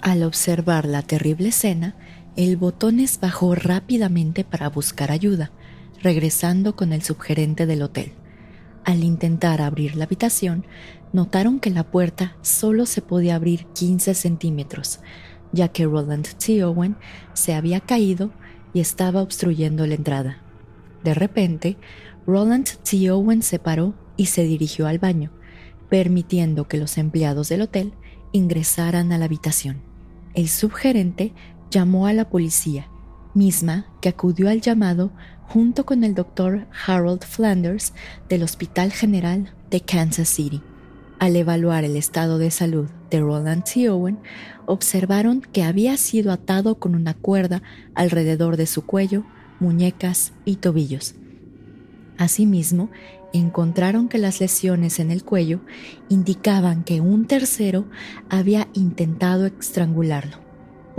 Al 0.00 0.22
observar 0.22 0.86
la 0.86 1.02
terrible 1.02 1.48
escena, 1.48 1.96
el 2.44 2.56
botones 2.56 3.20
bajó 3.20 3.54
rápidamente 3.54 4.44
para 4.44 4.70
buscar 4.70 5.10
ayuda, 5.10 5.50
regresando 6.02 6.74
con 6.74 6.94
el 6.94 7.02
subgerente 7.02 7.66
del 7.66 7.82
hotel. 7.82 8.12
Al 8.82 9.04
intentar 9.04 9.60
abrir 9.60 9.94
la 9.94 10.04
habitación, 10.04 10.64
notaron 11.12 11.60
que 11.60 11.68
la 11.68 11.90
puerta 11.90 12.38
solo 12.40 12.86
se 12.86 13.02
podía 13.02 13.34
abrir 13.34 13.66
15 13.74 14.14
centímetros, 14.14 15.00
ya 15.52 15.68
que 15.68 15.84
Roland 15.84 16.28
T. 16.38 16.64
Owen 16.64 16.96
se 17.34 17.52
había 17.52 17.80
caído 17.80 18.30
y 18.72 18.80
estaba 18.80 19.20
obstruyendo 19.20 19.86
la 19.86 19.96
entrada. 19.96 20.38
De 21.04 21.12
repente, 21.12 21.76
Roland 22.26 22.70
T. 22.82 23.10
Owen 23.10 23.42
se 23.42 23.58
paró 23.58 23.92
y 24.16 24.26
se 24.26 24.44
dirigió 24.44 24.86
al 24.86 24.98
baño, 24.98 25.30
permitiendo 25.90 26.68
que 26.68 26.78
los 26.78 26.96
empleados 26.96 27.50
del 27.50 27.60
hotel 27.60 27.92
ingresaran 28.32 29.12
a 29.12 29.18
la 29.18 29.26
habitación. 29.26 29.82
El 30.32 30.48
subgerente 30.48 31.34
llamó 31.70 32.06
a 32.06 32.12
la 32.12 32.28
policía, 32.28 32.88
misma 33.34 33.86
que 34.00 34.08
acudió 34.08 34.48
al 34.48 34.60
llamado 34.60 35.12
junto 35.42 35.86
con 35.86 36.04
el 36.04 36.14
doctor 36.14 36.66
Harold 36.86 37.24
Flanders 37.24 37.92
del 38.28 38.42
Hospital 38.42 38.92
General 38.92 39.52
de 39.70 39.80
Kansas 39.80 40.28
City. 40.28 40.62
Al 41.18 41.36
evaluar 41.36 41.84
el 41.84 41.96
estado 41.96 42.38
de 42.38 42.50
salud 42.50 42.88
de 43.10 43.20
Roland 43.20 43.64
T. 43.64 43.90
Owen, 43.90 44.18
observaron 44.66 45.42
que 45.42 45.62
había 45.62 45.96
sido 45.96 46.32
atado 46.32 46.78
con 46.78 46.94
una 46.94 47.14
cuerda 47.14 47.62
alrededor 47.94 48.56
de 48.56 48.66
su 48.66 48.86
cuello, 48.86 49.24
muñecas 49.58 50.32
y 50.44 50.56
tobillos. 50.56 51.14
Asimismo, 52.16 52.90
encontraron 53.32 54.08
que 54.08 54.18
las 54.18 54.40
lesiones 54.40 54.98
en 54.98 55.10
el 55.10 55.24
cuello 55.24 55.60
indicaban 56.08 56.84
que 56.84 57.00
un 57.00 57.26
tercero 57.26 57.86
había 58.28 58.68
intentado 58.72 59.46
estrangularlo. 59.46 60.49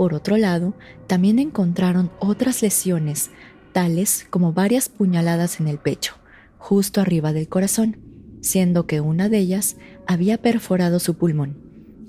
Por 0.02 0.14
otro 0.14 0.36
lado, 0.36 0.74
también 1.06 1.38
encontraron 1.38 2.10
otras 2.18 2.60
lesiones, 2.60 3.30
tales 3.72 4.26
como 4.30 4.52
varias 4.52 4.88
puñaladas 4.88 5.60
en 5.60 5.68
el 5.68 5.78
pecho, 5.78 6.14
justo 6.58 7.00
arriba 7.00 7.32
del 7.32 7.48
corazón, 7.48 7.98
siendo 8.40 8.88
que 8.88 9.00
una 9.00 9.28
de 9.28 9.38
ellas 9.38 9.76
había 10.08 10.38
perforado 10.42 10.98
su 10.98 11.14
pulmón, 11.14 11.56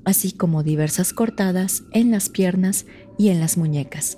así 0.06 0.32
como 0.32 0.64
diversas 0.64 1.14
cortadas 1.14 1.84
en 1.92 2.10
las 2.10 2.30
piernas 2.30 2.88
y 3.20 3.30
en 3.30 3.40
las 3.40 3.58
muñecas, 3.58 4.18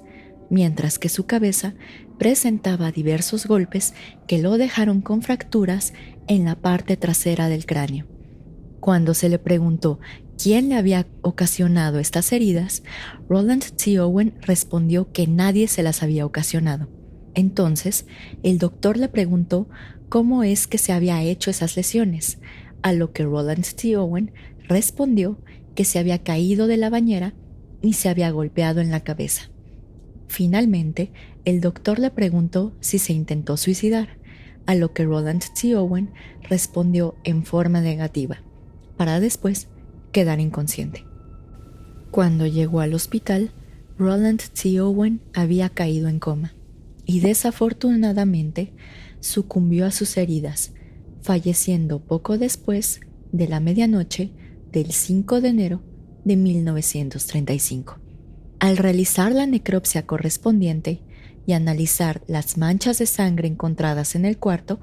mientras 0.49 0.97
que 0.97 1.09
su 1.09 1.25
cabeza 1.25 1.73
presentaba 2.17 2.93
diversos 2.93 3.45
golpes 3.45 3.93
que 4.25 4.37
lo 4.37 4.57
dejaron 4.57 5.01
con 5.01 5.21
fracturas 5.21 5.91
en 6.29 6.45
la 6.45 6.55
parte 6.55 6.95
trasera 6.95 7.49
del 7.49 7.65
cráneo. 7.65 8.07
Cuando 8.79 9.15
se 9.15 9.27
le 9.27 9.39
preguntó 9.39 9.99
quién 10.41 10.69
le 10.69 10.75
había 10.75 11.07
ocasionado 11.21 11.99
estas 11.99 12.31
heridas, 12.31 12.83
Roland 13.29 13.63
T. 13.75 13.99
Owen 13.99 14.35
respondió 14.41 15.11
que 15.11 15.27
nadie 15.27 15.67
se 15.67 15.83
las 15.83 16.03
había 16.03 16.25
ocasionado. 16.25 16.89
Entonces, 17.33 18.05
el 18.43 18.57
doctor 18.57 18.97
le 18.97 19.09
preguntó 19.09 19.67
cómo 20.09 20.43
es 20.43 20.67
que 20.67 20.77
se 20.77 20.93
había 20.93 21.21
hecho 21.21 21.49
esas 21.49 21.75
lesiones, 21.75 22.39
a 22.81 22.93
lo 22.93 23.11
que 23.11 23.23
Roland 23.23 23.65
T. 23.65 23.97
Owen 23.97 24.31
respondió 24.67 25.39
que 25.75 25.85
se 25.85 25.99
había 25.99 26.23
caído 26.23 26.67
de 26.67 26.77
la 26.77 26.89
bañera 26.89 27.33
y 27.81 27.93
se 27.93 28.09
había 28.09 28.31
golpeado 28.31 28.81
en 28.81 28.91
la 28.91 29.01
cabeza. 29.01 29.51
Finalmente, 30.27 31.11
el 31.43 31.61
doctor 31.61 31.99
le 31.99 32.11
preguntó 32.11 32.75
si 32.79 32.97
se 32.99 33.13
intentó 33.13 33.57
suicidar, 33.57 34.17
a 34.65 34.73
lo 34.73 34.93
que 34.93 35.05
Roland 35.05 35.43
T. 35.59 35.75
Owen 35.75 36.11
respondió 36.49 37.15
en 37.23 37.45
forma 37.45 37.81
negativa, 37.81 38.41
para 38.97 39.19
después 39.19 39.67
quedar 40.15 40.39
inconsciente. 40.39 41.03
Cuando 42.09 42.47
llegó 42.47 42.79
al 42.79 42.93
hospital, 42.93 43.51
Roland 43.97 44.41
T. 44.41 44.79
Owen 44.79 45.19
había 45.33 45.67
caído 45.67 46.07
en 46.07 46.19
coma 46.19 46.53
y 47.05 47.19
desafortunadamente 47.19 48.71
sucumbió 49.19 49.85
a 49.85 49.91
sus 49.91 50.15
heridas, 50.15 50.71
falleciendo 51.21 51.99
poco 51.99 52.37
después 52.37 53.01
de 53.33 53.49
la 53.49 53.59
medianoche 53.59 54.31
del 54.71 54.93
5 54.93 55.41
de 55.41 55.49
enero 55.49 55.81
de 56.23 56.37
1935. 56.37 57.99
Al 58.59 58.77
realizar 58.77 59.33
la 59.33 59.45
necropsia 59.45 60.05
correspondiente 60.05 61.01
y 61.45 61.51
analizar 61.51 62.21
las 62.27 62.57
manchas 62.57 62.99
de 62.99 63.05
sangre 63.05 63.49
encontradas 63.49 64.15
en 64.15 64.23
el 64.23 64.37
cuarto, 64.37 64.79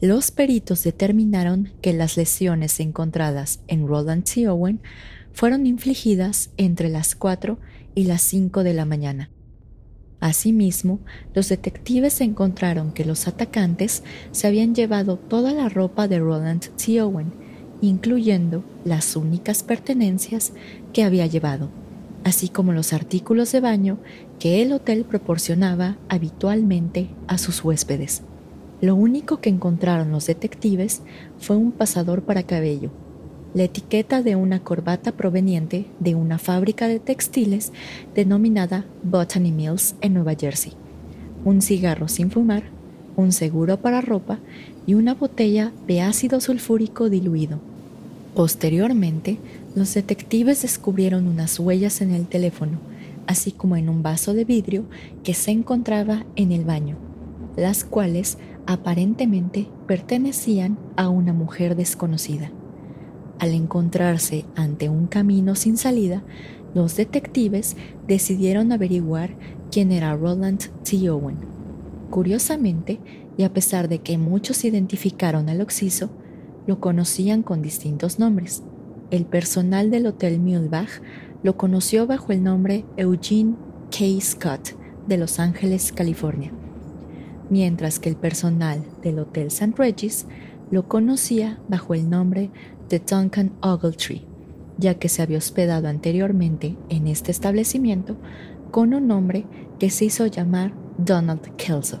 los 0.00 0.30
peritos 0.30 0.82
determinaron 0.82 1.72
que 1.80 1.92
las 1.92 2.16
lesiones 2.16 2.80
encontradas 2.80 3.60
en 3.66 3.86
Roland 3.86 4.24
T. 4.24 4.48
Owen 4.48 4.80
fueron 5.32 5.66
infligidas 5.66 6.50
entre 6.56 6.88
las 6.88 7.14
4 7.14 7.58
y 7.94 8.04
las 8.04 8.22
5 8.22 8.62
de 8.62 8.74
la 8.74 8.84
mañana, 8.84 9.30
Asimismo, 10.20 11.00
los 11.34 11.50
detectives 11.50 12.20
encontraron 12.20 12.92
que 12.92 13.04
los 13.04 13.28
atacantes 13.28 14.02
se 14.30 14.46
habían 14.46 14.74
llevado 14.74 15.18
toda 15.18 15.52
la 15.52 15.68
ropa 15.68 16.08
de 16.08 16.18
Roland 16.18 16.64
T. 16.76 17.02
Owen, 17.02 17.32
incluyendo 17.82 18.64
las 18.84 19.14
únicas 19.14 19.62
pertenencias 19.62 20.52
que 20.94 21.04
había 21.04 21.26
llevado, 21.26 21.70
así 22.24 22.48
como 22.48 22.72
los 22.72 22.94
artículos 22.94 23.52
de 23.52 23.60
baño 23.60 23.98
que 24.38 24.62
el 24.62 24.72
hotel 24.72 25.04
proporcionaba 25.04 25.98
habitualmente 26.08 27.10
a 27.26 27.36
sus 27.36 27.62
huéspedes. 27.62 28.22
Lo 28.80 28.94
único 28.94 29.40
que 29.40 29.48
encontraron 29.48 30.12
los 30.12 30.26
detectives 30.26 31.02
fue 31.38 31.56
un 31.56 31.72
pasador 31.72 32.22
para 32.22 32.42
cabello, 32.42 32.90
la 33.54 33.64
etiqueta 33.64 34.22
de 34.22 34.36
una 34.36 34.60
corbata 34.60 35.12
proveniente 35.12 35.86
de 35.98 36.14
una 36.14 36.38
fábrica 36.38 36.88
de 36.88 37.00
textiles 37.00 37.72
denominada 38.14 38.84
Botany 39.02 39.50
Mills 39.50 39.94
en 40.02 40.12
Nueva 40.12 40.34
Jersey, 40.34 40.74
un 41.44 41.62
cigarro 41.62 42.06
sin 42.08 42.30
fumar, 42.30 42.64
un 43.16 43.32
seguro 43.32 43.78
para 43.78 44.02
ropa 44.02 44.40
y 44.86 44.92
una 44.92 45.14
botella 45.14 45.72
de 45.86 46.02
ácido 46.02 46.40
sulfúrico 46.42 47.08
diluido. 47.08 47.58
Posteriormente, 48.34 49.38
los 49.74 49.94
detectives 49.94 50.60
descubrieron 50.60 51.26
unas 51.26 51.58
huellas 51.58 52.02
en 52.02 52.10
el 52.10 52.26
teléfono, 52.26 52.78
así 53.26 53.52
como 53.52 53.76
en 53.76 53.88
un 53.88 54.02
vaso 54.02 54.34
de 54.34 54.44
vidrio 54.44 54.84
que 55.24 55.32
se 55.32 55.50
encontraba 55.50 56.26
en 56.36 56.52
el 56.52 56.64
baño, 56.64 56.96
las 57.56 57.84
cuales 57.84 58.36
aparentemente 58.66 59.68
pertenecían 59.86 60.78
a 60.96 61.08
una 61.08 61.32
mujer 61.32 61.76
desconocida. 61.76 62.50
Al 63.38 63.52
encontrarse 63.52 64.44
ante 64.56 64.88
un 64.88 65.06
camino 65.06 65.54
sin 65.54 65.76
salida, 65.76 66.22
los 66.74 66.96
detectives 66.96 67.76
decidieron 68.06 68.72
averiguar 68.72 69.36
quién 69.70 69.92
era 69.92 70.16
Roland 70.16 70.60
T. 70.82 71.08
Owen. 71.10 71.36
Curiosamente, 72.10 73.00
y 73.36 73.44
a 73.44 73.52
pesar 73.52 73.88
de 73.88 73.98
que 73.98 74.18
muchos 74.18 74.64
identificaron 74.64 75.48
al 75.48 75.60
occiso, 75.60 76.10
lo 76.66 76.80
conocían 76.80 77.42
con 77.42 77.62
distintos 77.62 78.18
nombres. 78.18 78.62
El 79.10 79.24
personal 79.24 79.90
del 79.90 80.06
Hotel 80.06 80.40
Mulebach 80.40 81.00
lo 81.42 81.56
conoció 81.56 82.06
bajo 82.06 82.32
el 82.32 82.42
nombre 82.42 82.84
Eugene 82.96 83.54
K. 83.90 84.20
Scott 84.20 84.70
de 85.06 85.16
Los 85.16 85.38
Ángeles, 85.38 85.92
California, 85.92 86.52
mientras 87.50 87.98
que 87.98 88.08
el 88.08 88.16
personal 88.16 88.84
del 89.02 89.18
Hotel 89.18 89.48
St. 89.48 89.74
Regis 89.76 90.26
lo 90.70 90.88
conocía 90.88 91.60
bajo 91.68 91.94
el 91.94 92.10
nombre 92.10 92.50
de 92.88 92.98
Duncan 93.00 93.52
Ogletree, 93.60 94.22
ya 94.78 94.94
que 94.94 95.08
se 95.08 95.22
había 95.22 95.38
hospedado 95.38 95.88
anteriormente 95.88 96.76
en 96.88 97.06
este 97.06 97.30
establecimiento 97.30 98.16
con 98.70 98.94
un 98.94 99.06
nombre 99.06 99.46
que 99.78 99.90
se 99.90 100.06
hizo 100.06 100.26
llamar 100.26 100.72
Donald 100.98 101.54
Kelso. 101.56 102.00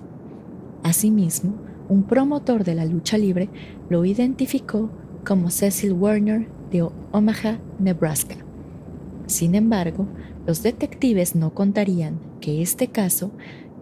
Asimismo, 0.82 1.54
un 1.88 2.04
promotor 2.04 2.64
de 2.64 2.74
la 2.74 2.84
lucha 2.84 3.18
libre 3.18 3.48
lo 3.88 4.04
identificó 4.04 4.90
como 5.24 5.50
Cecil 5.50 5.92
Werner 5.92 6.48
de 6.70 6.88
Omaha, 7.12 7.58
Nebraska. 7.78 8.36
Sin 9.26 9.54
embargo, 9.54 10.06
los 10.46 10.62
detectives 10.62 11.34
no 11.34 11.54
contarían 11.54 12.20
que 12.40 12.62
este 12.62 12.88
caso 12.88 13.32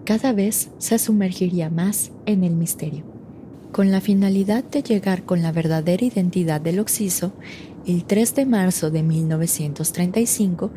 cada 0.04 0.32
vez 0.32 0.70
se 0.78 0.98
sumergiría 0.98 1.70
más 1.70 2.12
en 2.26 2.44
el 2.44 2.54
misterio. 2.54 3.04
Con 3.72 3.90
la 3.90 4.00
finalidad 4.00 4.62
de 4.62 4.82
llegar 4.82 5.24
con 5.24 5.42
la 5.42 5.50
verdadera 5.50 6.04
identidad 6.04 6.60
del 6.60 6.78
occiso, 6.78 7.32
el 7.86 8.04
3 8.04 8.34
de 8.34 8.46
marzo 8.46 8.90
de 8.90 9.02
1935, 9.02 10.70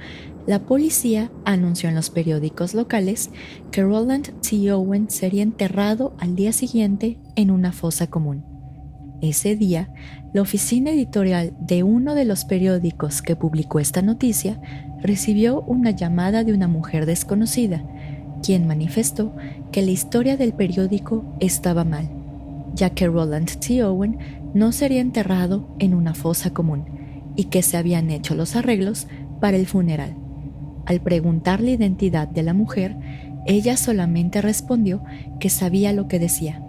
la 0.47 0.65
policía 0.65 1.29
anunció 1.45 1.89
en 1.89 1.95
los 1.95 2.09
periódicos 2.09 2.73
locales 2.73 3.29
que 3.71 3.83
Roland 3.83 4.31
T. 4.41 4.71
Owen 4.71 5.09
sería 5.09 5.43
enterrado 5.43 6.15
al 6.19 6.35
día 6.35 6.53
siguiente 6.53 7.19
en 7.35 7.51
una 7.51 7.71
fosa 7.71 8.07
común. 8.07 8.43
Ese 9.21 9.55
día, 9.55 9.89
la 10.33 10.41
oficina 10.41 10.91
editorial 10.91 11.55
de 11.59 11.83
uno 11.83 12.13
de 12.13 12.25
los 12.25 12.45
periódicos 12.45 13.21
que 13.21 13.35
publicó 13.35 13.79
esta 13.79 14.01
noticia 14.01 14.61
recibió 15.01 15.61
una 15.61 15.91
llamada 15.91 16.43
de 16.43 16.53
una 16.53 16.67
mujer 16.67 17.05
desconocida, 17.05 17.83
quien 18.41 18.67
manifestó 18.67 19.34
que 19.71 19.82
la 19.82 19.91
historia 19.91 20.38
del 20.38 20.54
periódico 20.54 21.23
estaba 21.39 21.84
mal, 21.84 22.10
ya 22.73 22.91
que 22.91 23.08
Roland 23.08 23.52
T. 23.60 23.84
Owen 23.84 24.17
no 24.54 24.71
sería 24.71 25.02
enterrado 25.02 25.67
en 25.80 25.93
una 25.93 26.13
fosa 26.13 26.52
común, 26.52 26.86
y 27.36 27.45
que 27.45 27.62
se 27.62 27.78
habían 27.78 28.10
hecho 28.10 28.36
los 28.36 28.56
arreglos 28.56 29.08
para 29.39 29.58
el 29.58 29.67
funeral. 29.67 30.15
Al 30.86 31.02
preguntar 31.02 31.62
la 31.62 31.71
identidad 31.71 32.28
de 32.28 32.43
la 32.43 32.54
mujer, 32.54 32.95
ella 33.45 33.78
solamente 33.78 34.41
respondió 34.41 35.04
que 35.39 35.50
sabía 35.50 35.93
lo 35.93 36.08
que 36.08 36.19
decía. 36.19 36.62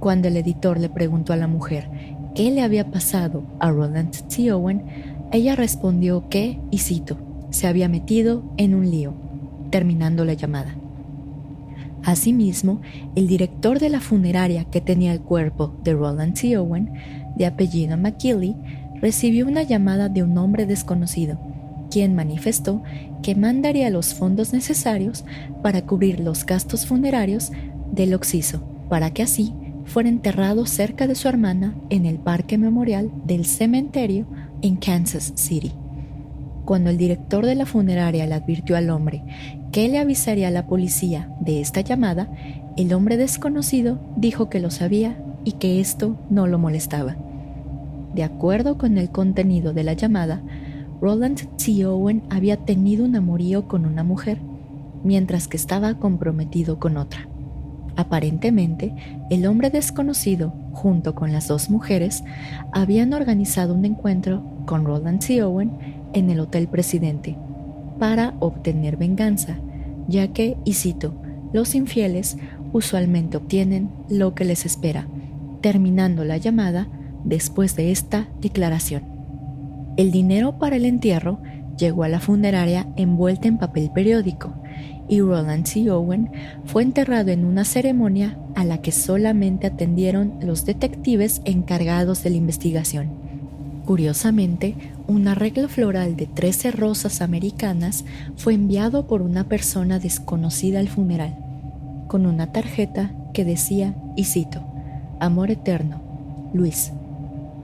Cuando 0.00 0.28
el 0.28 0.36
editor 0.36 0.78
le 0.78 0.88
preguntó 0.88 1.32
a 1.32 1.36
la 1.36 1.46
mujer 1.46 1.88
qué 2.34 2.50
le 2.50 2.62
había 2.62 2.90
pasado 2.90 3.42
a 3.58 3.70
Roland 3.70 4.14
T. 4.28 4.52
Owen, 4.52 4.84
ella 5.32 5.56
respondió 5.56 6.28
que, 6.28 6.60
y 6.70 6.78
cito, 6.78 7.18
se 7.50 7.66
había 7.66 7.88
metido 7.88 8.42
en 8.56 8.74
un 8.74 8.90
lío, 8.90 9.14
terminando 9.70 10.24
la 10.24 10.34
llamada. 10.34 10.74
Asimismo, 12.04 12.80
el 13.14 13.26
director 13.26 13.78
de 13.78 13.90
la 13.90 14.00
funeraria 14.00 14.64
que 14.64 14.80
tenía 14.80 15.12
el 15.12 15.20
cuerpo 15.20 15.74
de 15.84 15.92
Roland 15.92 16.38
T. 16.38 16.56
Owen, 16.56 16.92
de 17.36 17.46
apellido 17.46 17.96
McKinley, 17.96 18.56
recibió 19.00 19.46
una 19.46 19.62
llamada 19.62 20.08
de 20.08 20.22
un 20.22 20.36
hombre 20.38 20.66
desconocido, 20.66 21.38
quien 21.90 22.14
manifestó 22.14 22.82
que 23.22 23.34
mandaría 23.34 23.90
los 23.90 24.14
fondos 24.14 24.52
necesarios 24.52 25.24
para 25.62 25.82
cubrir 25.82 26.20
los 26.20 26.46
gastos 26.46 26.86
funerarios 26.86 27.52
del 27.92 28.14
occiso, 28.14 28.62
para 28.88 29.10
que 29.10 29.22
así 29.22 29.52
fuera 29.84 30.08
enterrado 30.08 30.66
cerca 30.66 31.06
de 31.06 31.14
su 31.14 31.28
hermana 31.28 31.74
en 31.90 32.06
el 32.06 32.18
parque 32.18 32.56
memorial 32.58 33.10
del 33.26 33.44
cementerio 33.44 34.26
en 34.62 34.76
Kansas 34.76 35.32
City. 35.34 35.72
Cuando 36.64 36.90
el 36.90 36.98
director 36.98 37.46
de 37.46 37.54
la 37.54 37.66
funeraria 37.66 38.26
le 38.26 38.34
advirtió 38.34 38.76
al 38.76 38.90
hombre 38.90 39.22
que 39.72 39.88
le 39.88 39.98
avisaría 39.98 40.48
a 40.48 40.52
la 40.52 40.66
policía 40.66 41.30
de 41.40 41.60
esta 41.60 41.80
llamada, 41.80 42.28
el 42.76 42.92
hombre 42.92 43.16
desconocido 43.16 44.00
dijo 44.16 44.48
que 44.48 44.60
lo 44.60 44.70
sabía 44.70 45.16
y 45.44 45.52
que 45.52 45.80
esto 45.80 46.16
no 46.28 46.46
lo 46.46 46.58
molestaba. 46.58 47.16
De 48.14 48.24
acuerdo 48.24 48.76
con 48.78 48.98
el 48.98 49.10
contenido 49.10 49.72
de 49.72 49.84
la 49.84 49.92
llamada, 49.92 50.42
Roland 51.00 51.40
T. 51.56 51.86
Owen 51.86 52.22
había 52.28 52.56
tenido 52.56 53.04
un 53.04 53.16
amorío 53.16 53.68
con 53.68 53.86
una 53.86 54.02
mujer, 54.02 54.38
mientras 55.02 55.48
que 55.48 55.56
estaba 55.56 55.94
comprometido 55.94 56.78
con 56.78 56.96
otra. 56.96 57.28
Aparentemente, 57.96 58.94
el 59.30 59.46
hombre 59.46 59.70
desconocido, 59.70 60.52
junto 60.72 61.14
con 61.14 61.32
las 61.32 61.48
dos 61.48 61.70
mujeres, 61.70 62.24
habían 62.72 63.12
organizado 63.12 63.74
un 63.74 63.84
encuentro 63.84 64.42
con 64.66 64.84
Roland 64.84 65.24
T. 65.24 65.42
Owen 65.42 65.99
en 66.12 66.30
el 66.30 66.40
Hotel 66.40 66.68
Presidente 66.68 67.36
para 67.98 68.34
obtener 68.40 68.96
venganza, 68.96 69.58
ya 70.08 70.28
que, 70.28 70.56
y 70.64 70.74
cito, 70.74 71.14
los 71.52 71.74
infieles 71.74 72.36
usualmente 72.72 73.36
obtienen 73.36 73.90
lo 74.08 74.34
que 74.34 74.44
les 74.44 74.64
espera, 74.64 75.06
terminando 75.60 76.24
la 76.24 76.36
llamada 76.36 76.88
después 77.24 77.76
de 77.76 77.90
esta 77.90 78.28
declaración. 78.40 79.04
El 79.96 80.10
dinero 80.10 80.58
para 80.58 80.76
el 80.76 80.86
entierro 80.86 81.40
llegó 81.76 82.04
a 82.04 82.08
la 82.08 82.20
funeraria 82.20 82.88
envuelta 82.96 83.48
en 83.48 83.58
papel 83.58 83.90
periódico 83.92 84.54
y 85.08 85.20
Roland 85.20 85.66
C. 85.66 85.90
Owen 85.90 86.30
fue 86.64 86.82
enterrado 86.82 87.30
en 87.30 87.44
una 87.44 87.64
ceremonia 87.64 88.38
a 88.54 88.64
la 88.64 88.78
que 88.80 88.92
solamente 88.92 89.66
atendieron 89.66 90.34
los 90.40 90.64
detectives 90.64 91.42
encargados 91.44 92.22
de 92.22 92.30
la 92.30 92.36
investigación. 92.36 93.08
Curiosamente, 93.84 94.76
un 95.10 95.26
arreglo 95.26 95.68
floral 95.68 96.14
de 96.14 96.26
13 96.26 96.70
rosas 96.70 97.20
americanas 97.20 98.04
fue 98.36 98.54
enviado 98.54 99.08
por 99.08 99.22
una 99.22 99.48
persona 99.48 99.98
desconocida 99.98 100.78
al 100.78 100.88
funeral, 100.88 101.36
con 102.06 102.26
una 102.26 102.52
tarjeta 102.52 103.10
que 103.34 103.44
decía, 103.44 103.96
y 104.14 104.22
cito, 104.22 104.62
Amor 105.18 105.50
eterno, 105.50 106.00
Luis, 106.54 106.92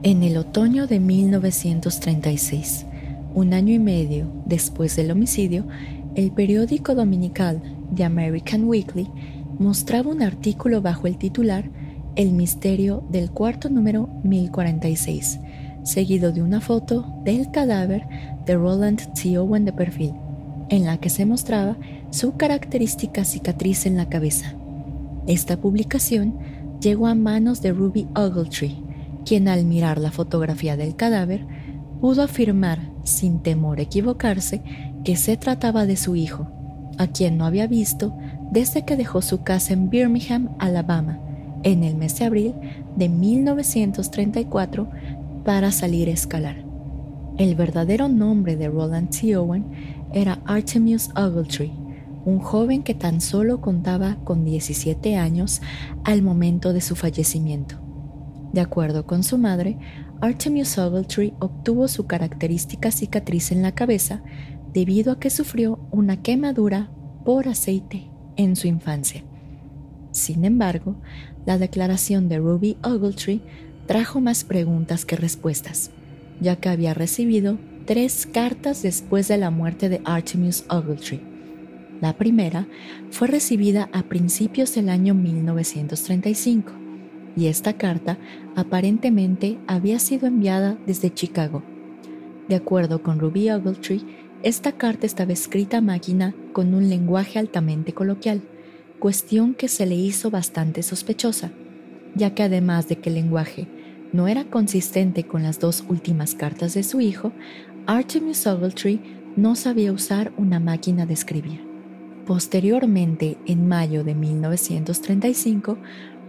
en 0.03 0.23
el 0.23 0.35
otoño 0.35 0.87
de 0.87 0.99
1936, 0.99 2.85
un 3.33 3.53
año 3.53 3.73
y 3.73 3.79
medio 3.79 4.29
después 4.45 4.97
del 4.97 5.11
homicidio, 5.11 5.65
el 6.15 6.31
periódico 6.31 6.95
dominical 6.95 7.61
The 7.95 8.03
American 8.03 8.65
Weekly 8.65 9.07
mostraba 9.57 10.11
un 10.11 10.21
artículo 10.21 10.81
bajo 10.81 11.07
el 11.07 11.17
titular 11.17 11.69
El 12.17 12.33
misterio 12.33 13.05
del 13.09 13.31
cuarto 13.31 13.69
número 13.69 14.09
1046, 14.23 15.39
seguido 15.87 16.31
de 16.31 16.41
una 16.41 16.59
foto 16.59 17.05
del 17.23 17.49
cadáver 17.49 18.07
de 18.45 18.55
Roland 18.55 19.01
T. 19.13 19.37
Owen 19.37 19.65
de 19.65 19.71
perfil, 19.73 20.13
en 20.69 20.85
la 20.85 20.97
que 20.97 21.09
se 21.09 21.25
mostraba 21.25 21.77
su 22.09 22.35
característica 22.35 23.23
cicatriz 23.23 23.85
en 23.85 23.95
la 23.95 24.09
cabeza. 24.09 24.53
Esta 25.27 25.57
publicación 25.57 26.37
llegó 26.81 27.07
a 27.07 27.15
manos 27.15 27.61
de 27.61 27.71
Ruby 27.71 28.07
Ogletree, 28.15 28.75
quien 29.25 29.47
al 29.47 29.65
mirar 29.65 29.97
la 29.97 30.11
fotografía 30.11 30.75
del 30.77 30.95
cadáver 30.95 31.45
pudo 32.01 32.23
afirmar, 32.23 32.79
sin 33.03 33.39
temor 33.39 33.79
a 33.79 33.83
equivocarse, 33.83 34.61
que 35.03 35.15
se 35.15 35.37
trataba 35.37 35.85
de 35.85 35.95
su 35.95 36.15
hijo, 36.15 36.49
a 36.97 37.07
quien 37.07 37.37
no 37.37 37.45
había 37.45 37.67
visto 37.67 38.15
desde 38.51 38.83
que 38.83 38.97
dejó 38.97 39.21
su 39.21 39.43
casa 39.43 39.73
en 39.73 39.89
Birmingham, 39.89 40.49
Alabama, 40.59 41.19
en 41.63 41.83
el 41.83 41.95
mes 41.95 42.19
de 42.19 42.25
abril 42.25 42.53
de 42.95 43.09
1934 43.09 44.89
para 45.47 45.71
salir 45.71 46.09
a 46.09 46.11
escalar. 46.11 46.65
El 47.37 47.55
verdadero 47.55 48.09
nombre 48.09 48.57
de 48.57 48.67
Roland 48.67 49.09
T. 49.09 49.37
Owen 49.37 49.65
era 50.13 50.41
Artemius 50.43 51.09
Ogletree, 51.15 51.71
un 52.25 52.39
joven 52.39 52.83
que 52.83 52.93
tan 52.93 53.21
solo 53.21 53.61
contaba 53.61 54.17
con 54.25 54.43
17 54.43 55.15
años 55.15 55.61
al 56.03 56.21
momento 56.21 56.73
de 56.73 56.81
su 56.81 56.97
fallecimiento. 56.97 57.77
De 58.51 58.59
acuerdo 58.59 59.05
con 59.05 59.23
su 59.23 59.37
madre, 59.37 59.77
Artemius 60.19 60.77
Ogletree 60.77 61.33
obtuvo 61.39 61.87
su 61.87 62.07
característica 62.07 62.91
cicatriz 62.91 63.53
en 63.53 63.61
la 63.61 63.71
cabeza 63.71 64.23
debido 64.73 65.13
a 65.13 65.19
que 65.21 65.29
sufrió 65.29 65.79
una 65.91 66.21
quemadura 66.21 66.91
por 67.23 67.47
aceite 67.47 68.11
en 68.35 68.57
su 68.57 68.67
infancia. 68.67 69.23
Sin 70.11 70.43
embargo, 70.43 70.97
la 71.45 71.57
declaración 71.57 72.27
de 72.27 72.39
Ruby 72.39 72.75
Ogletree 72.83 73.66
trajo 73.87 74.19
más 74.19 74.43
preguntas 74.43 75.05
que 75.05 75.15
respuestas, 75.15 75.91
ya 76.41 76.57
que 76.57 76.69
había 76.69 76.93
recibido 76.93 77.57
tres 77.85 78.27
cartas 78.27 78.83
después 78.83 79.29
de 79.29 79.37
la 79.37 79.49
muerte 79.49 79.87
de 79.87 80.01
Artemius 80.03 80.65
Ogletree. 80.69 81.21
La 82.01 82.13
primera 82.17 82.67
fue 83.09 83.27
recibida 83.27 83.89
a 83.93 84.03
principios 84.03 84.75
del 84.75 84.89
año 84.89 85.15
1935 85.15 86.73
y 87.35 87.47
esta 87.47 87.73
carta 87.73 88.17
aparentemente 88.55 89.57
había 89.67 89.99
sido 89.99 90.27
enviada 90.27 90.77
desde 90.85 91.13
Chicago. 91.13 91.63
De 92.49 92.55
acuerdo 92.55 93.01
con 93.01 93.19
Ruby 93.19 93.49
Ogletree, 93.49 94.01
esta 94.43 94.73
carta 94.73 95.05
estaba 95.05 95.33
escrita 95.33 95.77
a 95.77 95.81
máquina 95.81 96.35
con 96.51 96.73
un 96.73 96.89
lenguaje 96.89 97.39
altamente 97.39 97.93
coloquial, 97.93 98.41
cuestión 98.99 99.55
que 99.55 99.69
se 99.69 99.85
le 99.85 99.95
hizo 99.95 100.29
bastante 100.29 100.83
sospechosa, 100.83 101.51
ya 102.15 102.35
que 102.35 102.43
además 102.43 102.89
de 102.89 102.97
que 102.97 103.09
el 103.09 103.15
lenguaje 103.15 103.67
no 104.13 104.27
era 104.27 104.45
consistente 104.45 105.23
con 105.23 105.43
las 105.43 105.59
dos 105.59 105.83
últimas 105.89 106.35
cartas 106.35 106.73
de 106.73 106.83
su 106.83 107.01
hijo, 107.01 107.31
Artemis 107.85 108.47
Ogletree 108.47 108.99
no 109.35 109.55
sabía 109.55 109.91
usar 109.91 110.31
una 110.37 110.59
máquina 110.59 111.05
de 111.05 111.13
escribir. 111.13 111.61
Posteriormente, 112.25 113.37
en 113.45 113.67
mayo 113.67 114.03
de 114.03 114.15
1935, 114.15 115.77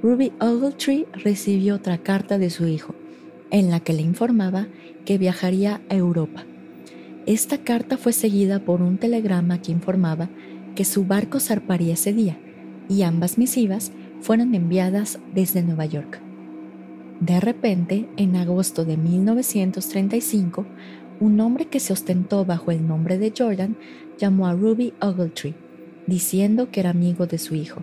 Ruby 0.03 0.33
Ogletree 0.41 1.07
recibió 1.12 1.75
otra 1.75 1.99
carta 1.99 2.38
de 2.38 2.51
su 2.51 2.69
hijo, 2.69 2.95
en 3.51 3.71
la 3.71 3.81
que 3.81 3.93
le 3.93 4.03
informaba 4.03 4.69
que 5.05 5.19
viajaría 5.19 5.81
a 5.88 5.95
Europa. 5.95 6.45
Esta 7.27 7.59
carta 7.59 7.97
fue 7.97 8.12
seguida 8.12 8.61
por 8.61 8.83
un 8.83 8.99
telegrama 8.99 9.61
que 9.61 9.73
informaba 9.73 10.29
que 10.75 10.85
su 10.85 11.05
barco 11.05 11.41
zarparía 11.41 11.95
ese 11.95 12.12
día, 12.12 12.38
y 12.88 13.03
ambas 13.03 13.38
misivas 13.38 13.91
fueron 14.21 14.55
enviadas 14.55 15.19
desde 15.35 15.62
Nueva 15.62 15.87
York. 15.87 16.28
De 17.20 17.40
repente, 17.40 18.09
en 18.16 18.37
agosto 18.37 18.85
de 18.85 18.96
1935, 18.96 20.66
un 21.20 21.40
hombre 21.40 21.66
que 21.66 21.81
se 21.81 21.92
ostentó 21.92 22.44
bajo 22.44 22.70
el 22.70 22.87
nombre 22.87 23.18
de 23.18 23.33
Jordan 23.37 23.76
llamó 24.18 24.46
a 24.46 24.54
Ruby 24.54 24.94
Ogletree 25.00 25.54
diciendo 26.09 26.70
que 26.70 26.81
era 26.81 26.90
amigo 26.90 27.26
de 27.26 27.38
su 27.38 27.54
hijo. 27.54 27.83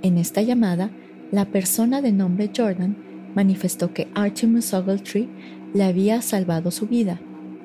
En 0.00 0.16
esta 0.16 0.40
llamada, 0.40 0.90
la 1.30 1.44
persona 1.44 2.00
de 2.00 2.10
nombre 2.10 2.50
Jordan 2.56 2.96
manifestó 3.34 3.92
que 3.92 4.08
Artemus 4.14 4.72
Ogletree 4.72 5.28
le 5.74 5.84
había 5.84 6.22
salvado 6.22 6.70
su 6.70 6.86
vida 6.86 7.20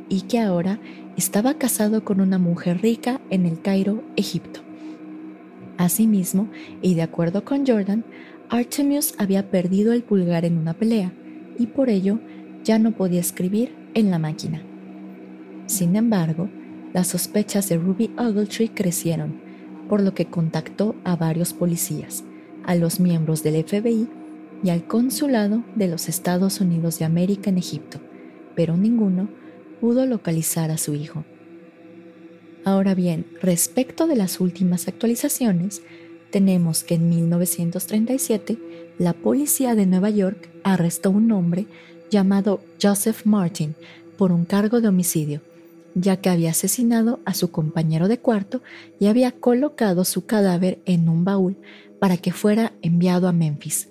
y 0.10 0.22
que 0.22 0.40
ahora 0.40 0.80
estaba 1.16 1.54
casado 1.56 2.04
con 2.04 2.20
una 2.20 2.38
mujer 2.38 2.82
rica 2.82 3.22
en 3.30 3.46
el 3.46 3.62
Cairo, 3.62 4.04
Egipto. 4.18 4.60
Asimismo, 5.78 6.50
y 6.82 6.96
de 6.96 7.04
acuerdo 7.04 7.46
con 7.46 7.66
Jordan, 7.66 8.04
Artemus 8.50 9.14
había 9.18 9.50
perdido 9.52 9.92
el 9.92 10.04
pulgar 10.04 10.46
en 10.46 10.58
una 10.58 10.74
pelea 10.74 11.12
y 11.60 11.68
por 11.68 11.90
ello 11.90 12.20
ya 12.64 12.80
no 12.80 12.94
podía 12.94 13.20
escribir 13.20 13.76
en 13.94 14.10
la 14.10 14.20
máquina. 14.20 14.62
Sin 15.66 15.96
embargo, 15.96 16.50
las 16.94 17.08
sospechas 17.08 17.68
de 17.68 17.78
Ruby 17.78 18.12
Ogletree 18.18 18.70
crecieron, 18.70 19.42
por 19.90 20.02
lo 20.02 20.14
que 20.14 20.26
contactó 20.26 20.96
a 21.04 21.16
varios 21.16 21.54
policías, 21.54 22.24
a 22.66 22.76
los 22.76 23.00
miembros 23.00 23.44
del 23.44 23.64
FBI 23.64 24.08
y 24.64 24.70
al 24.70 24.88
consulado 24.88 25.64
de 25.76 25.88
los 25.88 26.08
Estados 26.08 26.62
Unidos 26.62 27.00
de 27.00 27.06
América 27.06 27.50
en 27.50 27.58
Egipto, 27.58 28.00
pero 28.56 28.78
ninguno 28.78 29.30
pudo 29.82 30.06
localizar 30.06 30.72
a 30.72 30.78
su 30.78 30.96
hijo. 30.96 31.26
Ahora 32.64 32.96
bien, 32.96 33.26
respecto 33.42 34.08
de 34.08 34.16
las 34.16 34.40
últimas 34.40 34.88
actualizaciones, 34.88 35.82
tenemos 36.32 36.84
que 36.84 36.96
en 36.96 37.10
1937 37.10 38.58
la 38.98 39.14
policía 39.14 39.76
de 39.76 39.86
Nueva 39.86 40.10
York 40.10 40.50
arrestó 40.64 41.10
a 41.10 41.14
un 41.14 41.32
hombre 41.32 41.68
llamado 42.10 42.62
Joseph 42.82 43.26
Martin 43.26 43.76
por 44.18 44.32
un 44.32 44.46
cargo 44.46 44.82
de 44.82 44.88
homicidio, 44.88 45.42
ya 45.96 46.18
que 46.18 46.30
había 46.30 46.52
asesinado 46.52 47.20
a 47.26 47.34
su 47.34 47.52
compañero 47.52 48.08
de 48.08 48.20
cuarto 48.20 48.62
y 49.00 49.08
había 49.08 49.32
colocado 49.32 50.06
su 50.06 50.26
cadáver 50.26 50.80
en 50.86 51.10
un 51.10 51.24
baúl 51.24 51.58
para 52.00 52.18
que 52.18 52.32
fuera 52.32 52.74
enviado 52.82 53.28
a 53.28 53.32
Memphis. 53.32 53.90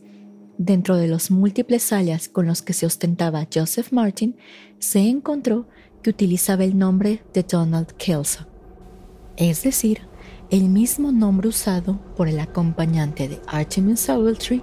Dentro 0.59 0.97
de 0.97 1.09
los 1.09 1.31
múltiples 1.31 1.93
alias 1.93 2.29
con 2.29 2.47
los 2.47 2.63
que 2.63 2.73
se 2.73 2.87
ostentaba 2.87 3.47
Joseph 3.53 3.93
Martin, 3.93 4.37
se 4.79 5.01
encontró 5.01 5.67
que 6.03 6.11
utilizaba 6.11 6.65
el 6.65 6.79
nombre 6.79 7.23
de 7.35 7.43
Donald 7.43 7.89
Kelso, 7.99 8.47
es 9.37 9.63
decir, 9.63 10.01
el 10.51 10.69
mismo 10.69 11.11
nombre 11.11 11.49
usado 11.49 11.99
por 12.17 12.29
el 12.29 12.39
acompañante 12.39 13.27
de 13.29 13.41
Artemis 13.49 14.09
Ogletree 14.09 14.63